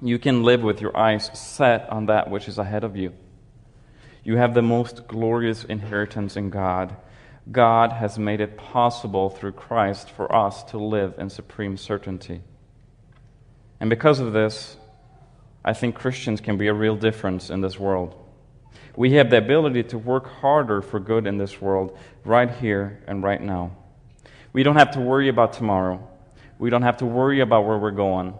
You 0.00 0.18
can 0.18 0.44
live 0.44 0.62
with 0.62 0.80
your 0.80 0.96
eyes 0.96 1.30
set 1.34 1.88
on 1.90 2.06
that 2.06 2.30
which 2.30 2.46
is 2.46 2.58
ahead 2.58 2.84
of 2.84 2.96
you. 2.96 3.12
You 4.22 4.36
have 4.36 4.54
the 4.54 4.62
most 4.62 5.08
glorious 5.08 5.64
inheritance 5.64 6.36
in 6.36 6.50
God. 6.50 6.96
God 7.50 7.92
has 7.92 8.18
made 8.18 8.40
it 8.40 8.56
possible 8.56 9.30
through 9.30 9.52
Christ 9.52 10.10
for 10.10 10.32
us 10.34 10.62
to 10.64 10.78
live 10.78 11.14
in 11.18 11.30
supreme 11.30 11.76
certainty. 11.76 12.42
And 13.80 13.90
because 13.90 14.20
of 14.20 14.32
this, 14.32 14.76
I 15.64 15.72
think 15.72 15.94
Christians 15.94 16.40
can 16.40 16.58
be 16.58 16.68
a 16.68 16.74
real 16.74 16.96
difference 16.96 17.50
in 17.50 17.60
this 17.60 17.78
world. 17.78 18.14
We 18.96 19.12
have 19.12 19.30
the 19.30 19.38
ability 19.38 19.84
to 19.84 19.98
work 19.98 20.26
harder 20.26 20.82
for 20.82 21.00
good 21.00 21.26
in 21.26 21.38
this 21.38 21.60
world 21.60 21.96
right 22.24 22.50
here 22.50 23.02
and 23.06 23.22
right 23.22 23.40
now. 23.40 23.76
We 24.52 24.62
don't 24.62 24.76
have 24.76 24.92
to 24.92 25.00
worry 25.00 25.28
about 25.28 25.52
tomorrow. 25.52 26.08
We 26.58 26.70
don't 26.70 26.82
have 26.82 26.98
to 26.98 27.06
worry 27.06 27.40
about 27.40 27.64
where 27.64 27.78
we're 27.78 27.90
going. 27.92 28.34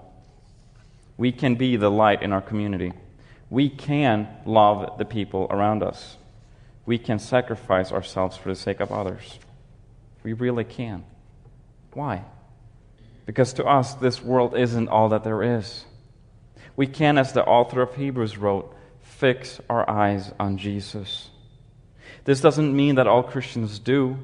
We 1.18 1.32
can 1.32 1.56
be 1.56 1.76
the 1.76 1.90
light 1.90 2.22
in 2.22 2.32
our 2.32 2.40
community. 2.40 2.94
We 3.50 3.68
can 3.68 4.28
love 4.46 4.96
the 4.96 5.04
people 5.04 5.48
around 5.50 5.82
us. 5.82 6.16
We 6.86 6.96
can 6.96 7.18
sacrifice 7.18 7.92
ourselves 7.92 8.36
for 8.38 8.48
the 8.48 8.54
sake 8.54 8.80
of 8.80 8.90
others. 8.90 9.38
We 10.22 10.32
really 10.32 10.64
can. 10.64 11.04
Why? 11.92 12.24
Because 13.26 13.52
to 13.54 13.64
us, 13.66 13.94
this 13.94 14.22
world 14.22 14.56
isn't 14.56 14.88
all 14.88 15.10
that 15.10 15.24
there 15.24 15.42
is. 15.42 15.84
We 16.76 16.86
can, 16.86 17.18
as 17.18 17.32
the 17.32 17.44
author 17.44 17.82
of 17.82 17.96
Hebrews 17.96 18.38
wrote, 18.38 18.74
fix 19.02 19.60
our 19.68 19.88
eyes 19.90 20.32
on 20.38 20.56
Jesus. 20.56 21.30
This 22.24 22.40
doesn't 22.40 22.74
mean 22.74 22.94
that 22.94 23.08
all 23.08 23.22
Christians 23.22 23.78
do, 23.78 24.18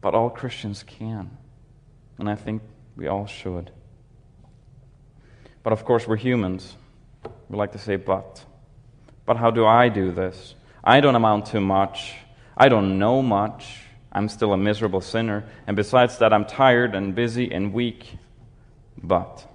but 0.00 0.14
all 0.14 0.30
Christians 0.30 0.82
can. 0.82 1.36
And 2.18 2.28
I 2.28 2.34
think 2.34 2.62
we 2.96 3.06
all 3.06 3.26
should. 3.26 3.70
But 5.62 5.72
of 5.72 5.84
course, 5.84 6.06
we're 6.06 6.16
humans. 6.16 6.76
We 7.48 7.56
like 7.56 7.72
to 7.72 7.78
say, 7.78 7.96
but. 7.96 8.44
But 9.26 9.36
how 9.36 9.50
do 9.50 9.66
I 9.66 9.88
do 9.88 10.10
this? 10.12 10.54
I 10.82 11.00
don't 11.00 11.14
amount 11.14 11.46
to 11.46 11.60
much. 11.60 12.14
I 12.56 12.68
don't 12.68 12.98
know 12.98 13.22
much. 13.22 13.82
I'm 14.12 14.28
still 14.28 14.52
a 14.52 14.56
miserable 14.56 15.00
sinner. 15.00 15.44
And 15.66 15.76
besides 15.76 16.18
that, 16.18 16.32
I'm 16.32 16.46
tired 16.46 16.94
and 16.94 17.14
busy 17.14 17.52
and 17.52 17.72
weak. 17.72 18.16
But. 19.02 19.46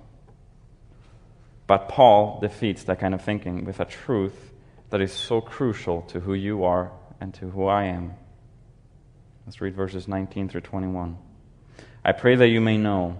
But 1.68 1.90
Paul 1.90 2.40
defeats 2.40 2.84
that 2.84 3.00
kind 3.00 3.14
of 3.14 3.24
thinking 3.24 3.66
with 3.66 3.80
a 3.80 3.86
truth 3.86 4.52
that 4.92 5.02
is 5.02 5.12
so 5.12 5.42
crucial 5.42 6.04
to 6.04 6.20
who 6.20 6.34
you 6.34 6.64
are 6.64 6.92
and 7.20 7.34
to 7.36 7.50
who 7.50 7.66
I 7.66 7.86
am. 7.86 8.14
Let's 9.46 9.62
read 9.62 9.76
verses 9.76 10.08
19 10.08 10.50
through 10.50 10.62
21. 10.62 11.18
I 12.04 12.12
pray 12.12 12.36
that 12.36 12.48
you 12.48 12.62
may 12.62 12.78
know 12.78 13.20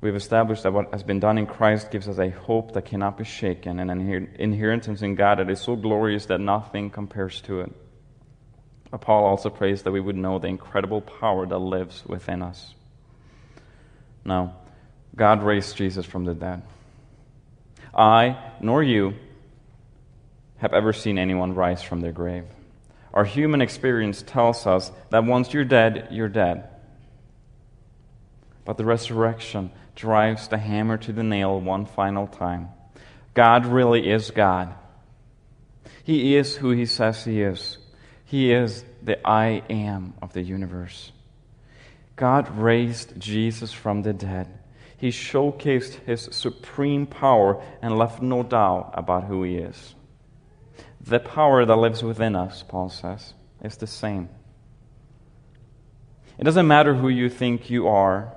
We've 0.00 0.14
established 0.14 0.62
that 0.64 0.72
what 0.72 0.92
has 0.92 1.02
been 1.02 1.20
done 1.20 1.38
in 1.38 1.46
Christ 1.46 1.90
gives 1.90 2.08
us 2.08 2.18
a 2.18 2.30
hope 2.30 2.72
that 2.72 2.84
cannot 2.84 3.16
be 3.16 3.24
shaken 3.24 3.80
and 3.80 3.90
an 3.90 4.28
inheritance 4.38 5.02
in 5.02 5.14
God 5.14 5.38
that 5.38 5.50
is 5.50 5.60
so 5.60 5.74
glorious 5.74 6.26
that 6.26 6.38
nothing 6.38 6.90
compares 6.90 7.40
to 7.42 7.60
it. 7.60 7.72
Paul 9.00 9.24
also 9.24 9.50
prays 9.50 9.82
that 9.82 9.90
we 9.90 10.00
would 10.00 10.16
know 10.16 10.38
the 10.38 10.48
incredible 10.48 11.00
power 11.00 11.46
that 11.46 11.58
lives 11.58 12.04
within 12.06 12.42
us. 12.42 12.74
Now, 14.24 14.54
God 15.14 15.42
raised 15.42 15.76
Jesus 15.76 16.06
from 16.06 16.24
the 16.24 16.34
dead. 16.34 16.62
I, 17.94 18.38
nor 18.60 18.82
you, 18.82 19.14
have 20.58 20.72
ever 20.72 20.92
seen 20.92 21.18
anyone 21.18 21.54
rise 21.54 21.82
from 21.82 22.00
their 22.00 22.12
grave. 22.12 22.44
Our 23.12 23.24
human 23.24 23.62
experience 23.62 24.22
tells 24.22 24.66
us 24.66 24.92
that 25.10 25.24
once 25.24 25.52
you're 25.52 25.64
dead, 25.64 26.08
you're 26.10 26.28
dead. 26.28 26.68
But 28.64 28.76
the 28.76 28.84
resurrection 28.84 29.70
drives 29.96 30.48
the 30.48 30.58
hammer 30.58 30.98
to 30.98 31.12
the 31.12 31.22
nail 31.22 31.58
one 31.58 31.86
final 31.86 32.26
time. 32.26 32.68
God 33.34 33.66
really 33.66 34.08
is 34.08 34.30
God. 34.30 34.74
He 36.04 36.36
is 36.36 36.56
who 36.56 36.70
He 36.70 36.86
says 36.86 37.24
He 37.24 37.42
is. 37.42 37.78
He 38.24 38.52
is 38.52 38.84
the 39.02 39.26
I 39.26 39.62
am 39.68 40.14
of 40.22 40.32
the 40.32 40.42
universe. 40.42 41.12
God 42.14 42.56
raised 42.56 43.18
Jesus 43.18 43.72
from 43.72 44.02
the 44.02 44.12
dead. 44.12 44.46
He 44.96 45.08
showcased 45.08 45.94
His 46.06 46.28
supreme 46.30 47.06
power 47.06 47.62
and 47.82 47.98
left 47.98 48.22
no 48.22 48.42
doubt 48.42 48.92
about 48.94 49.24
who 49.24 49.42
He 49.42 49.56
is. 49.56 49.94
The 51.00 51.20
power 51.20 51.64
that 51.64 51.76
lives 51.76 52.02
within 52.02 52.36
us, 52.36 52.64
Paul 52.66 52.88
says, 52.88 53.34
is 53.62 53.76
the 53.76 53.86
same. 53.86 54.28
It 56.38 56.44
doesn't 56.44 56.66
matter 56.66 56.94
who 56.94 57.08
you 57.08 57.28
think 57.28 57.70
you 57.70 57.88
are 57.88 58.35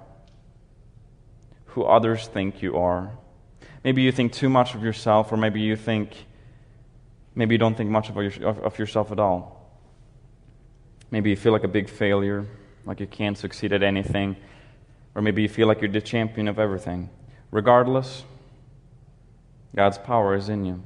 who 1.70 1.84
others 1.84 2.28
think 2.28 2.62
you 2.62 2.78
are. 2.78 3.12
Maybe 3.84 4.02
you 4.02 4.12
think 4.12 4.34
too 4.34 4.50
much 4.50 4.76
of 4.76 4.84
yourself, 4.84 5.32
or 5.32 5.38
maybe 5.38 5.62
you 5.62 5.76
think, 5.76 6.16
maybe 7.36 7.56
you 7.56 7.60
don't 7.60 7.76
think 7.76 7.90
much 7.90 8.10
of, 8.10 8.18
of 8.18 8.80
yourself 8.80 9.12
at 9.12 9.20
all. 9.20 9.56
Maybe 11.12 11.30
you 11.30 11.36
feel 11.36 11.54
like 11.54 11.64
a 11.64 11.70
big 11.70 11.90
failure, 11.90 12.46
like 12.86 13.00
you 13.00 13.08
can't 13.08 13.38
succeed 13.38 13.74
at 13.74 13.84
anything, 13.84 14.36
or 15.16 15.22
maybe 15.22 15.42
you 15.42 15.50
feel 15.50 15.68
like 15.68 15.82
you're 15.82 15.92
the 15.92 16.02
champion 16.02 16.48
of 16.48 16.60
everything. 16.60 17.10
Regardless, 17.52 18.24
God's 19.76 19.98
power 19.98 20.36
is 20.36 20.50
in 20.50 20.66
you. 20.66 20.84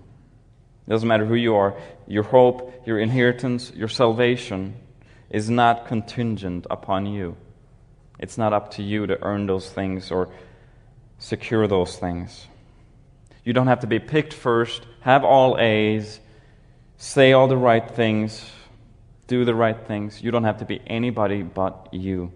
It 0.87 0.89
doesn't 0.89 1.07
matter 1.07 1.25
who 1.25 1.35
you 1.35 1.55
are, 1.55 1.75
your 2.07 2.23
hope, 2.23 2.83
your 2.85 2.99
inheritance, 2.99 3.71
your 3.73 3.87
salvation 3.87 4.75
is 5.29 5.49
not 5.49 5.87
contingent 5.87 6.67
upon 6.69 7.05
you. 7.05 7.35
It's 8.19 8.37
not 8.37 8.53
up 8.53 8.71
to 8.71 8.83
you 8.83 9.07
to 9.07 9.21
earn 9.23 9.47
those 9.47 9.69
things 9.69 10.11
or 10.11 10.29
secure 11.19 11.67
those 11.67 11.97
things. 11.97 12.47
You 13.43 13.53
don't 13.53 13.67
have 13.67 13.81
to 13.81 13.87
be 13.87 13.99
picked 13.99 14.33
first, 14.33 14.85
have 15.01 15.23
all 15.23 15.57
A's, 15.59 16.19
say 16.97 17.33
all 17.33 17.47
the 17.47 17.57
right 17.57 17.89
things, 17.89 18.49
do 19.27 19.45
the 19.45 19.55
right 19.55 19.87
things. 19.87 20.21
You 20.21 20.31
don't 20.31 20.43
have 20.43 20.59
to 20.59 20.65
be 20.65 20.81
anybody 20.87 21.43
but 21.43 21.89
you. 21.91 22.31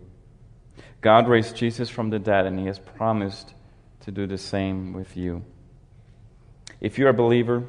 God 1.02 1.28
raised 1.28 1.56
Jesus 1.56 1.90
from 1.90 2.10
the 2.10 2.20
dead, 2.20 2.46
and 2.46 2.60
He 2.60 2.66
has 2.66 2.80
promised 2.80 3.54
to 4.02 4.12
do 4.12 4.28
the 4.28 4.38
same 4.38 4.94
with 4.94 5.16
you. 5.16 5.44
If 6.82 6.98
you're 6.98 7.10
a 7.10 7.14
believer, 7.14 7.64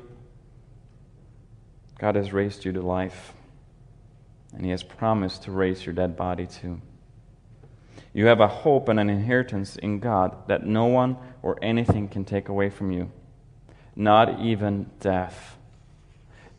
God 1.98 2.16
has 2.16 2.32
raised 2.32 2.64
you 2.64 2.72
to 2.72 2.80
life, 2.80 3.32
and 4.52 4.64
He 4.64 4.70
has 4.70 4.82
promised 4.82 5.44
to 5.44 5.52
raise 5.52 5.84
your 5.84 5.94
dead 5.94 6.16
body 6.16 6.46
too. 6.46 6.80
You 8.18 8.26
have 8.26 8.40
a 8.40 8.48
hope 8.48 8.88
and 8.88 8.98
an 8.98 9.10
inheritance 9.10 9.76
in 9.76 10.00
God 10.00 10.48
that 10.48 10.66
no 10.66 10.86
one 10.86 11.18
or 11.40 11.56
anything 11.62 12.08
can 12.08 12.24
take 12.24 12.48
away 12.48 12.68
from 12.68 12.90
you, 12.90 13.12
not 13.94 14.40
even 14.40 14.90
death. 14.98 15.56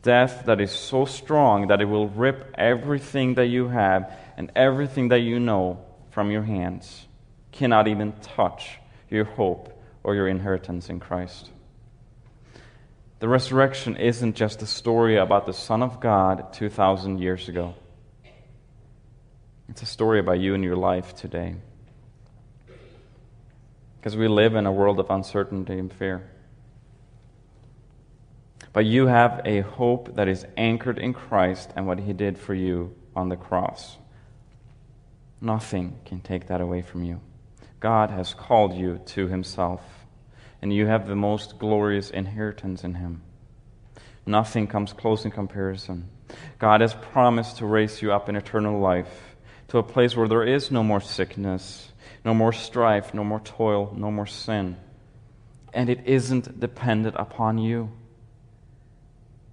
Death 0.01 0.43
that 0.45 0.61
is 0.61 0.71
so 0.71 1.03
strong 1.03 1.67
that 1.67 1.81
it 1.81 1.85
will 1.89 2.07
rip 2.07 2.55
everything 2.57 3.33
that 3.33 3.47
you 3.47 3.67
have 3.67 4.09
and 4.37 4.53
everything 4.55 5.09
that 5.09 5.19
you 5.19 5.37
know 5.37 5.83
from 6.11 6.31
your 6.31 6.43
hands, 6.43 7.05
cannot 7.51 7.89
even 7.89 8.13
touch 8.21 8.77
your 9.09 9.25
hope 9.25 9.77
or 10.01 10.15
your 10.15 10.29
inheritance 10.29 10.89
in 10.89 11.01
Christ. 11.01 11.49
The 13.19 13.27
resurrection 13.27 13.97
isn't 13.97 14.37
just 14.37 14.61
a 14.61 14.65
story 14.65 15.17
about 15.17 15.45
the 15.45 15.51
Son 15.51 15.83
of 15.83 15.99
God 15.99 16.53
2,000 16.53 17.19
years 17.19 17.49
ago. 17.49 17.75
It's 19.69 19.83
a 19.83 19.85
story 19.85 20.19
about 20.19 20.39
you 20.39 20.55
and 20.55 20.63
your 20.63 20.75
life 20.75 21.13
today. 21.13 21.53
Because 23.97 24.17
we 24.17 24.27
live 24.27 24.55
in 24.55 24.65
a 24.65 24.71
world 24.71 24.99
of 24.99 25.11
uncertainty 25.11 25.77
and 25.77 25.93
fear. 25.93 26.27
But 28.73 28.85
you 28.85 29.05
have 29.05 29.41
a 29.45 29.61
hope 29.61 30.15
that 30.15 30.27
is 30.27 30.45
anchored 30.57 30.97
in 30.97 31.13
Christ 31.13 31.71
and 31.75 31.85
what 31.85 31.99
He 31.99 32.13
did 32.13 32.39
for 32.39 32.55
you 32.55 32.95
on 33.15 33.29
the 33.29 33.35
cross. 33.35 33.97
Nothing 35.39 35.99
can 36.03 36.19
take 36.19 36.47
that 36.47 36.61
away 36.61 36.81
from 36.81 37.03
you. 37.03 37.21
God 37.79 38.09
has 38.09 38.33
called 38.33 38.73
you 38.73 38.99
to 39.07 39.27
Himself, 39.27 39.81
and 40.63 40.73
you 40.73 40.87
have 40.87 41.07
the 41.07 41.15
most 41.15 41.59
glorious 41.59 42.09
inheritance 42.09 42.83
in 42.83 42.95
Him. 42.95 43.21
Nothing 44.25 44.65
comes 44.65 44.93
close 44.93 45.25
in 45.25 45.31
comparison. 45.31 46.09
God 46.57 46.81
has 46.81 46.93
promised 46.93 47.57
to 47.57 47.67
raise 47.67 48.01
you 48.01 48.11
up 48.11 48.29
in 48.29 48.35
eternal 48.35 48.79
life 48.79 49.28
to 49.69 49.77
a 49.77 49.83
place 49.83 50.15
where 50.15 50.27
there 50.27 50.43
is 50.43 50.71
no 50.71 50.83
more 50.83 51.01
sickness, 51.01 51.91
no 52.25 52.33
more 52.33 52.51
strife, 52.51 53.13
no 53.13 53.23
more 53.23 53.39
toil, 53.39 53.93
no 53.95 54.11
more 54.11 54.25
sin. 54.25 54.77
And 55.73 55.89
it 55.89 56.01
isn't 56.05 56.59
dependent 56.59 57.15
upon 57.17 57.59
you. 57.59 57.91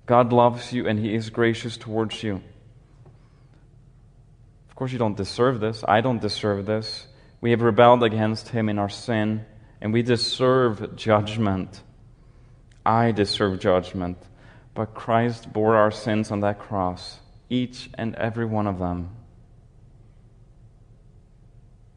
God 0.07 0.33
loves 0.33 0.73
you 0.73 0.87
and 0.87 0.99
He 0.99 1.15
is 1.15 1.31
gracious 1.31 1.77
towards 1.77 2.23
you. 2.23 2.43
Of 4.69 4.77
course, 4.77 4.93
you 4.93 4.99
don't 4.99 5.17
deserve 5.17 5.61
this. 5.61 5.85
I 5.87 6.01
don't 6.01 6.21
deserve 6.21 6.67
this. 6.67 7.07
We 7.41 7.51
have 7.51 7.63
rebelled 7.63 8.03
against 8.03 8.49
Him 8.49 8.69
in 8.69 8.79
our 8.79 8.89
sin, 8.89 9.45
and 9.81 9.93
we 9.93 10.03
deserve 10.03 10.97
judgment. 10.97 11.83
I 12.85 13.13
deserve 13.13 13.61
judgment. 13.61 14.19
But 14.75 14.95
Christ 14.95 15.53
bore 15.53 15.77
our 15.77 15.91
sins 15.91 16.31
on 16.31 16.41
that 16.41 16.59
cross, 16.59 17.19
each 17.49 17.91
and 17.95 18.15
every 18.17 18.45
one 18.45 18.67
of 18.67 18.79
them. 18.79 19.11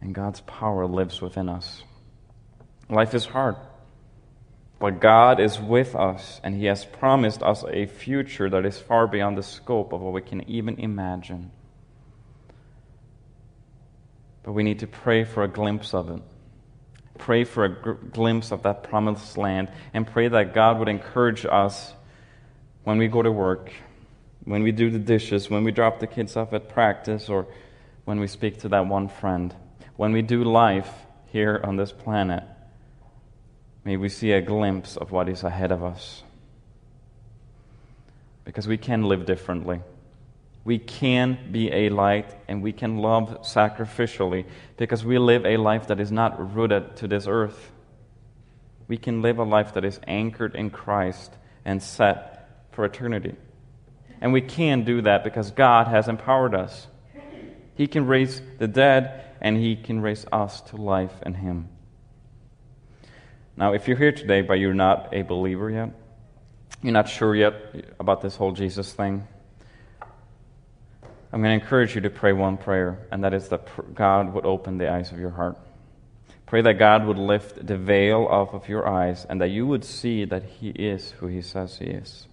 And 0.01 0.15
God's 0.15 0.41
power 0.41 0.85
lives 0.85 1.21
within 1.21 1.49
us. 1.49 1.83
Life 2.89 3.13
is 3.13 3.25
hard. 3.25 3.55
But 4.79 5.01
God 5.01 5.41
is 5.41 5.59
with 5.59 5.93
us, 5.93 6.39
and 6.41 6.55
He 6.55 6.65
has 6.65 6.85
promised 6.85 7.43
us 7.43 7.65
a 7.69 7.85
future 7.85 8.49
that 8.49 8.65
is 8.65 8.79
far 8.79 9.07
beyond 9.07 9.37
the 9.37 9.43
scope 9.43 9.91
of 9.91 9.99
what 9.99 10.13
we 10.13 10.21
can 10.21 10.49
even 10.49 10.79
imagine. 10.79 11.51
But 14.43 14.53
we 14.53 14.63
need 14.63 14.79
to 14.79 14.87
pray 14.87 15.25
for 15.25 15.43
a 15.43 15.49
glimpse 15.49 15.93
of 15.93 16.09
it. 16.09 16.21
Pray 17.17 17.43
for 17.43 17.65
a 17.65 17.69
gr- 17.69 17.91
glimpse 17.91 18.53
of 18.53 18.63
that 18.63 18.83
promised 18.83 19.37
land, 19.37 19.69
and 19.93 20.07
pray 20.07 20.29
that 20.29 20.53
God 20.53 20.79
would 20.79 20.87
encourage 20.87 21.45
us 21.45 21.93
when 22.85 22.97
we 22.97 23.09
go 23.09 23.21
to 23.21 23.31
work, 23.31 23.73
when 24.45 24.63
we 24.63 24.71
do 24.71 24.89
the 24.89 24.97
dishes, 24.97 25.49
when 25.49 25.65
we 25.65 25.71
drop 25.73 25.99
the 25.99 26.07
kids 26.07 26.37
off 26.37 26.53
at 26.53 26.69
practice, 26.69 27.27
or 27.27 27.47
when 28.05 28.21
we 28.21 28.27
speak 28.27 28.61
to 28.61 28.69
that 28.69 28.87
one 28.87 29.09
friend, 29.09 29.53
when 29.99 30.13
we 30.13 30.21
do 30.21 30.43
life 30.45 30.89
here 31.31 31.59
on 31.63 31.75
this 31.75 31.91
planet 31.91 32.43
May 33.83 33.97
we 33.97 34.09
see 34.09 34.33
a 34.33 34.41
glimpse 34.41 34.97
of 34.97 35.11
what 35.11 35.29
is 35.29 35.43
ahead 35.43 35.71
of 35.71 35.83
us. 35.83 36.21
Because 38.45 38.67
we 38.67 38.77
can 38.77 39.03
live 39.03 39.25
differently. 39.25 39.81
We 40.63 40.77
can 40.77 41.51
be 41.51 41.71
a 41.71 41.89
light 41.89 42.35
and 42.47 42.61
we 42.61 42.71
can 42.71 42.97
love 42.97 43.41
sacrificially 43.41 44.45
because 44.77 45.05
we 45.05 45.17
live 45.17 45.45
a 45.45 45.57
life 45.57 45.87
that 45.87 45.99
is 45.99 46.11
not 46.11 46.53
rooted 46.53 46.97
to 46.97 47.07
this 47.07 47.25
earth. 47.25 47.71
We 48.87 48.97
can 48.97 49.23
live 49.23 49.39
a 49.39 49.43
life 49.43 49.73
that 49.73 49.85
is 49.85 49.99
anchored 50.05 50.53
in 50.55 50.69
Christ 50.69 51.31
and 51.63 51.81
set 51.81 52.67
for 52.71 52.85
eternity. 52.85 53.35
And 54.21 54.33
we 54.33 54.41
can 54.41 54.83
do 54.83 55.01
that 55.01 55.23
because 55.23 55.51
God 55.51 55.87
has 55.87 56.07
empowered 56.07 56.53
us. 56.53 56.87
He 57.75 57.87
can 57.87 58.05
raise 58.05 58.41
the 58.57 58.67
dead 58.67 59.28
and 59.41 59.57
He 59.57 59.75
can 59.75 60.01
raise 60.01 60.25
us 60.31 60.61
to 60.61 60.77
life 60.77 61.13
in 61.25 61.33
Him. 61.33 61.69
Now, 63.57 63.73
if 63.73 63.87
you're 63.87 63.97
here 63.97 64.11
today 64.11 64.41
but 64.41 64.55
you're 64.55 64.73
not 64.73 65.13
a 65.13 65.21
believer 65.21 65.69
yet, 65.69 65.91
you're 66.81 66.93
not 66.93 67.09
sure 67.09 67.35
yet 67.35 67.53
about 67.99 68.21
this 68.21 68.35
whole 68.35 68.53
Jesus 68.53 68.93
thing, 68.93 69.27
I'm 71.31 71.43
going 71.43 71.59
to 71.59 71.63
encourage 71.63 71.93
you 71.93 72.01
to 72.01 72.09
pray 72.09 72.33
one 72.33 72.57
prayer, 72.57 73.05
and 73.11 73.23
that 73.23 73.33
is 73.35 73.49
that 73.49 73.93
God 73.93 74.33
would 74.33 74.45
open 74.45 74.79
the 74.79 74.91
eyes 74.91 75.11
of 75.11 75.19
your 75.19 75.29
heart. 75.29 75.57
Pray 76.47 76.63
that 76.63 76.79
God 76.79 77.05
would 77.05 77.19
lift 77.19 77.67
the 77.67 77.77
veil 77.77 78.25
off 78.25 78.55
of 78.55 78.67
your 78.67 78.87
eyes 78.87 79.27
and 79.29 79.39
that 79.39 79.49
you 79.49 79.67
would 79.67 79.85
see 79.85 80.25
that 80.25 80.43
He 80.43 80.69
is 80.69 81.11
who 81.11 81.27
He 81.27 81.43
says 81.43 81.77
He 81.77 81.85
is. 81.85 82.27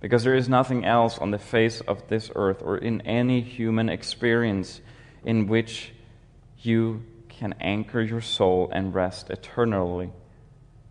Because 0.00 0.22
there 0.22 0.36
is 0.36 0.48
nothing 0.48 0.84
else 0.84 1.18
on 1.18 1.32
the 1.32 1.38
face 1.38 1.80
of 1.80 2.06
this 2.06 2.30
earth 2.36 2.62
or 2.62 2.78
in 2.78 3.00
any 3.00 3.40
human 3.40 3.88
experience 3.88 4.80
in 5.24 5.48
which 5.48 5.92
you 6.66 7.02
can 7.28 7.54
anchor 7.60 8.00
your 8.00 8.20
soul 8.20 8.68
and 8.72 8.94
rest 8.94 9.30
eternally 9.30 10.10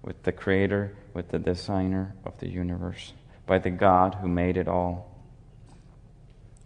with 0.01 0.21
the 0.23 0.31
Creator, 0.31 0.95
with 1.13 1.29
the 1.29 1.39
Designer 1.39 2.15
of 2.23 2.37
the 2.39 2.47
universe, 2.47 3.13
by 3.45 3.57
the 3.57 3.71
God 3.71 4.15
who 4.15 4.27
made 4.27 4.57
it 4.57 4.67
all. 4.67 5.11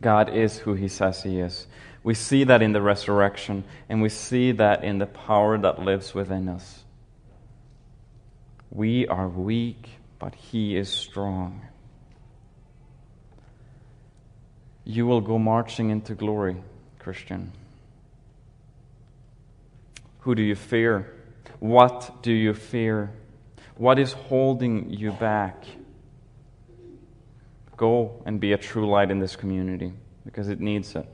God 0.01 0.29
is 0.29 0.59
who 0.59 0.73
He 0.73 0.87
says 0.87 1.23
He 1.23 1.39
is. 1.39 1.67
We 2.03 2.13
see 2.13 2.43
that 2.45 2.61
in 2.61 2.73
the 2.73 2.81
resurrection, 2.81 3.63
and 3.87 4.01
we 4.01 4.09
see 4.09 4.51
that 4.53 4.83
in 4.83 4.99
the 4.99 5.05
power 5.05 5.57
that 5.57 5.79
lives 5.79 6.13
within 6.13 6.47
us. 6.47 6.83
We 8.69 9.07
are 9.07 9.27
weak, 9.27 9.89
but 10.19 10.35
He 10.35 10.75
is 10.75 10.89
strong. 10.89 11.61
You 14.85 15.05
will 15.05 15.21
go 15.21 15.37
marching 15.37 15.89
into 15.89 16.15
glory, 16.15 16.57
Christian. 16.99 17.51
Who 20.29 20.35
do 20.35 20.43
you 20.43 20.53
fear? 20.53 21.11
What 21.57 22.21
do 22.21 22.31
you 22.31 22.53
fear? 22.53 23.11
What 23.77 23.97
is 23.97 24.13
holding 24.13 24.91
you 24.91 25.11
back? 25.11 25.63
Go 27.75 28.21
and 28.27 28.39
be 28.39 28.53
a 28.53 28.57
true 28.59 28.87
light 28.87 29.09
in 29.09 29.17
this 29.17 29.35
community 29.35 29.91
because 30.23 30.47
it 30.47 30.59
needs 30.59 30.95
it. 30.95 31.07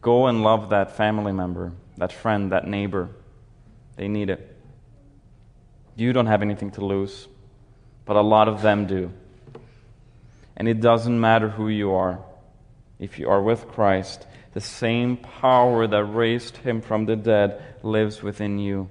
Go 0.00 0.28
and 0.28 0.44
love 0.44 0.70
that 0.70 0.96
family 0.96 1.32
member, 1.32 1.72
that 1.96 2.12
friend, 2.12 2.52
that 2.52 2.68
neighbor. 2.68 3.08
They 3.96 4.06
need 4.06 4.30
it. 4.30 4.56
You 5.96 6.12
don't 6.12 6.26
have 6.26 6.42
anything 6.42 6.70
to 6.78 6.84
lose, 6.84 7.26
but 8.04 8.14
a 8.14 8.22
lot 8.22 8.46
of 8.46 8.62
them 8.62 8.86
do. 8.86 9.10
And 10.56 10.68
it 10.68 10.80
doesn't 10.80 11.20
matter 11.20 11.48
who 11.48 11.68
you 11.68 11.94
are. 11.94 12.20
If 13.00 13.18
you 13.18 13.28
are 13.28 13.42
with 13.42 13.66
Christ, 13.66 14.24
the 14.52 14.60
same 14.60 15.16
power 15.16 15.86
that 15.86 16.04
raised 16.04 16.58
him 16.58 16.80
from 16.80 17.06
the 17.06 17.16
dead 17.16 17.62
lives 17.82 18.22
within 18.22 18.58
you. 18.58 18.88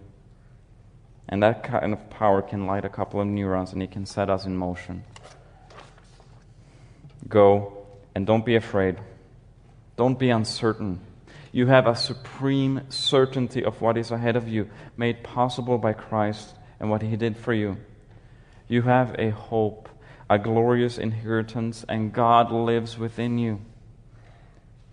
And 1.30 1.44
that 1.44 1.64
kind 1.64 1.94
of 1.94 2.10
power 2.10 2.42
can 2.42 2.66
light 2.66 2.84
a 2.84 2.90
couple 2.90 3.22
of 3.22 3.28
neurons 3.28 3.72
and 3.72 3.82
it 3.82 3.92
can 3.92 4.06
set 4.06 4.30
us 4.30 4.46
in 4.46 4.58
motion. 4.58 5.04
Go 7.28 7.86
and 8.16 8.26
don't 8.26 8.46
be 8.46 8.56
afraid. 8.56 8.98
Don't 9.96 10.18
be 10.18 10.30
uncertain. 10.30 11.00
You 11.52 11.68
have 11.68 11.86
a 11.86 11.96
supreme 11.96 12.82
certainty 12.90 13.64
of 13.64 13.82
what 13.82 13.98
is 13.98 14.12
ahead 14.12 14.36
of 14.36 14.48
you, 14.48 14.70
made 14.98 15.24
possible 15.24 15.78
by 15.78 15.94
Christ 15.94 16.56
and 16.80 16.90
what 16.90 17.02
He 17.02 17.16
did 17.18 17.38
for 17.38 17.54
you. 17.54 17.78
You 18.68 18.84
have 18.84 19.16
a 19.20 19.32
hope, 19.32 19.90
a 20.30 20.40
glorious 20.40 20.98
inheritance, 20.98 21.86
and 21.88 22.14
God 22.14 22.52
lives 22.52 22.98
within 22.98 23.38
you. 23.38 23.60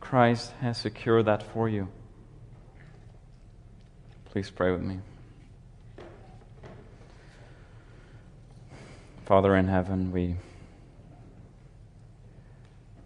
Christ 0.09 0.53
has 0.63 0.79
secured 0.79 1.27
that 1.27 1.43
for 1.43 1.69
you. 1.69 1.87
Please 4.31 4.49
pray 4.49 4.73
with 4.73 4.81
me. 4.81 5.01
Father 9.27 9.55
in 9.55 9.69
heaven, 9.69 10.11
we, 10.11 10.37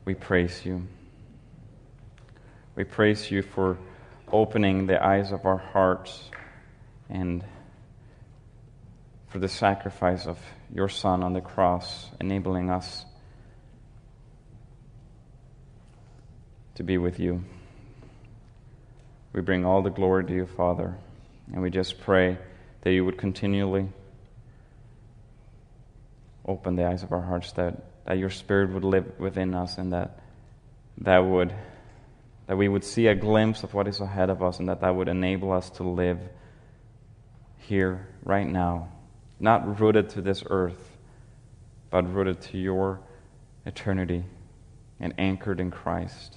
we 0.05 0.15
praise 0.15 0.65
you. 0.65 0.87
We 2.77 2.85
praise 2.85 3.33
you 3.33 3.43
for 3.43 3.79
opening 4.31 4.87
the 4.87 5.05
eyes 5.05 5.33
of 5.33 5.45
our 5.45 5.59
hearts 5.59 6.31
and 7.11 7.45
for 9.27 9.41
the 9.41 9.49
sacrifice 9.49 10.29
of 10.29 10.39
your 10.73 10.89
Son 10.89 11.25
on 11.25 11.33
the 11.33 11.41
cross, 11.41 12.11
enabling 12.21 12.71
us 12.71 13.05
to 16.75 16.83
be 16.83 16.99
with 16.99 17.19
you. 17.19 17.45
We 19.33 19.41
bring 19.41 19.65
all 19.65 19.83
the 19.83 19.91
glory 19.91 20.25
to 20.25 20.35
you, 20.35 20.47
Father, 20.47 20.97
and 21.53 21.63
we 21.63 21.71
just 21.71 22.01
pray 22.01 22.39
that 22.83 22.93
you 22.93 23.05
would 23.05 23.19
continually 23.19 23.89
open 26.47 26.77
the 26.77 26.87
eyes 26.87 27.03
of 27.03 27.13
our 27.13 27.21
hearts 27.21 27.53
that, 27.53 28.05
that 28.05 28.19
your 28.19 28.31
spirit 28.31 28.71
would 28.71 28.85
live 28.85 29.19
within 29.19 29.55
us 29.55 29.79
and 29.79 29.93
that 29.93 30.19
that 30.99 31.19
would 31.19 31.55
that 32.49 32.57
we 32.57 32.69
would 32.69 32.85
see 32.85 33.07
a 33.07 33.15
glimpse 33.15 33.63
of 33.63 33.73
what 33.73 33.87
is 33.89 34.01
ahead 34.01 34.29
of 34.29 34.43
us 34.43 34.59
and 34.59 34.69
that 34.69 34.81
that 34.81 34.95
would 34.95 35.09
enable 35.09 35.53
us 35.53 35.71
to 35.71 35.85
live 35.85 36.19
here 37.59 38.09
right 38.25 38.47
now 38.47 38.89
not 39.39 39.81
rooted 39.81 40.11
to 40.11 40.21
this 40.21 40.43
earth 40.51 40.97
but 41.91 42.13
rooted 42.13 42.41
to 42.41 42.59
your 42.59 43.01
eternity 43.65 44.25
and 45.01 45.15
anchored 45.19 45.61
in 45.61 45.71
Christ 45.71 46.37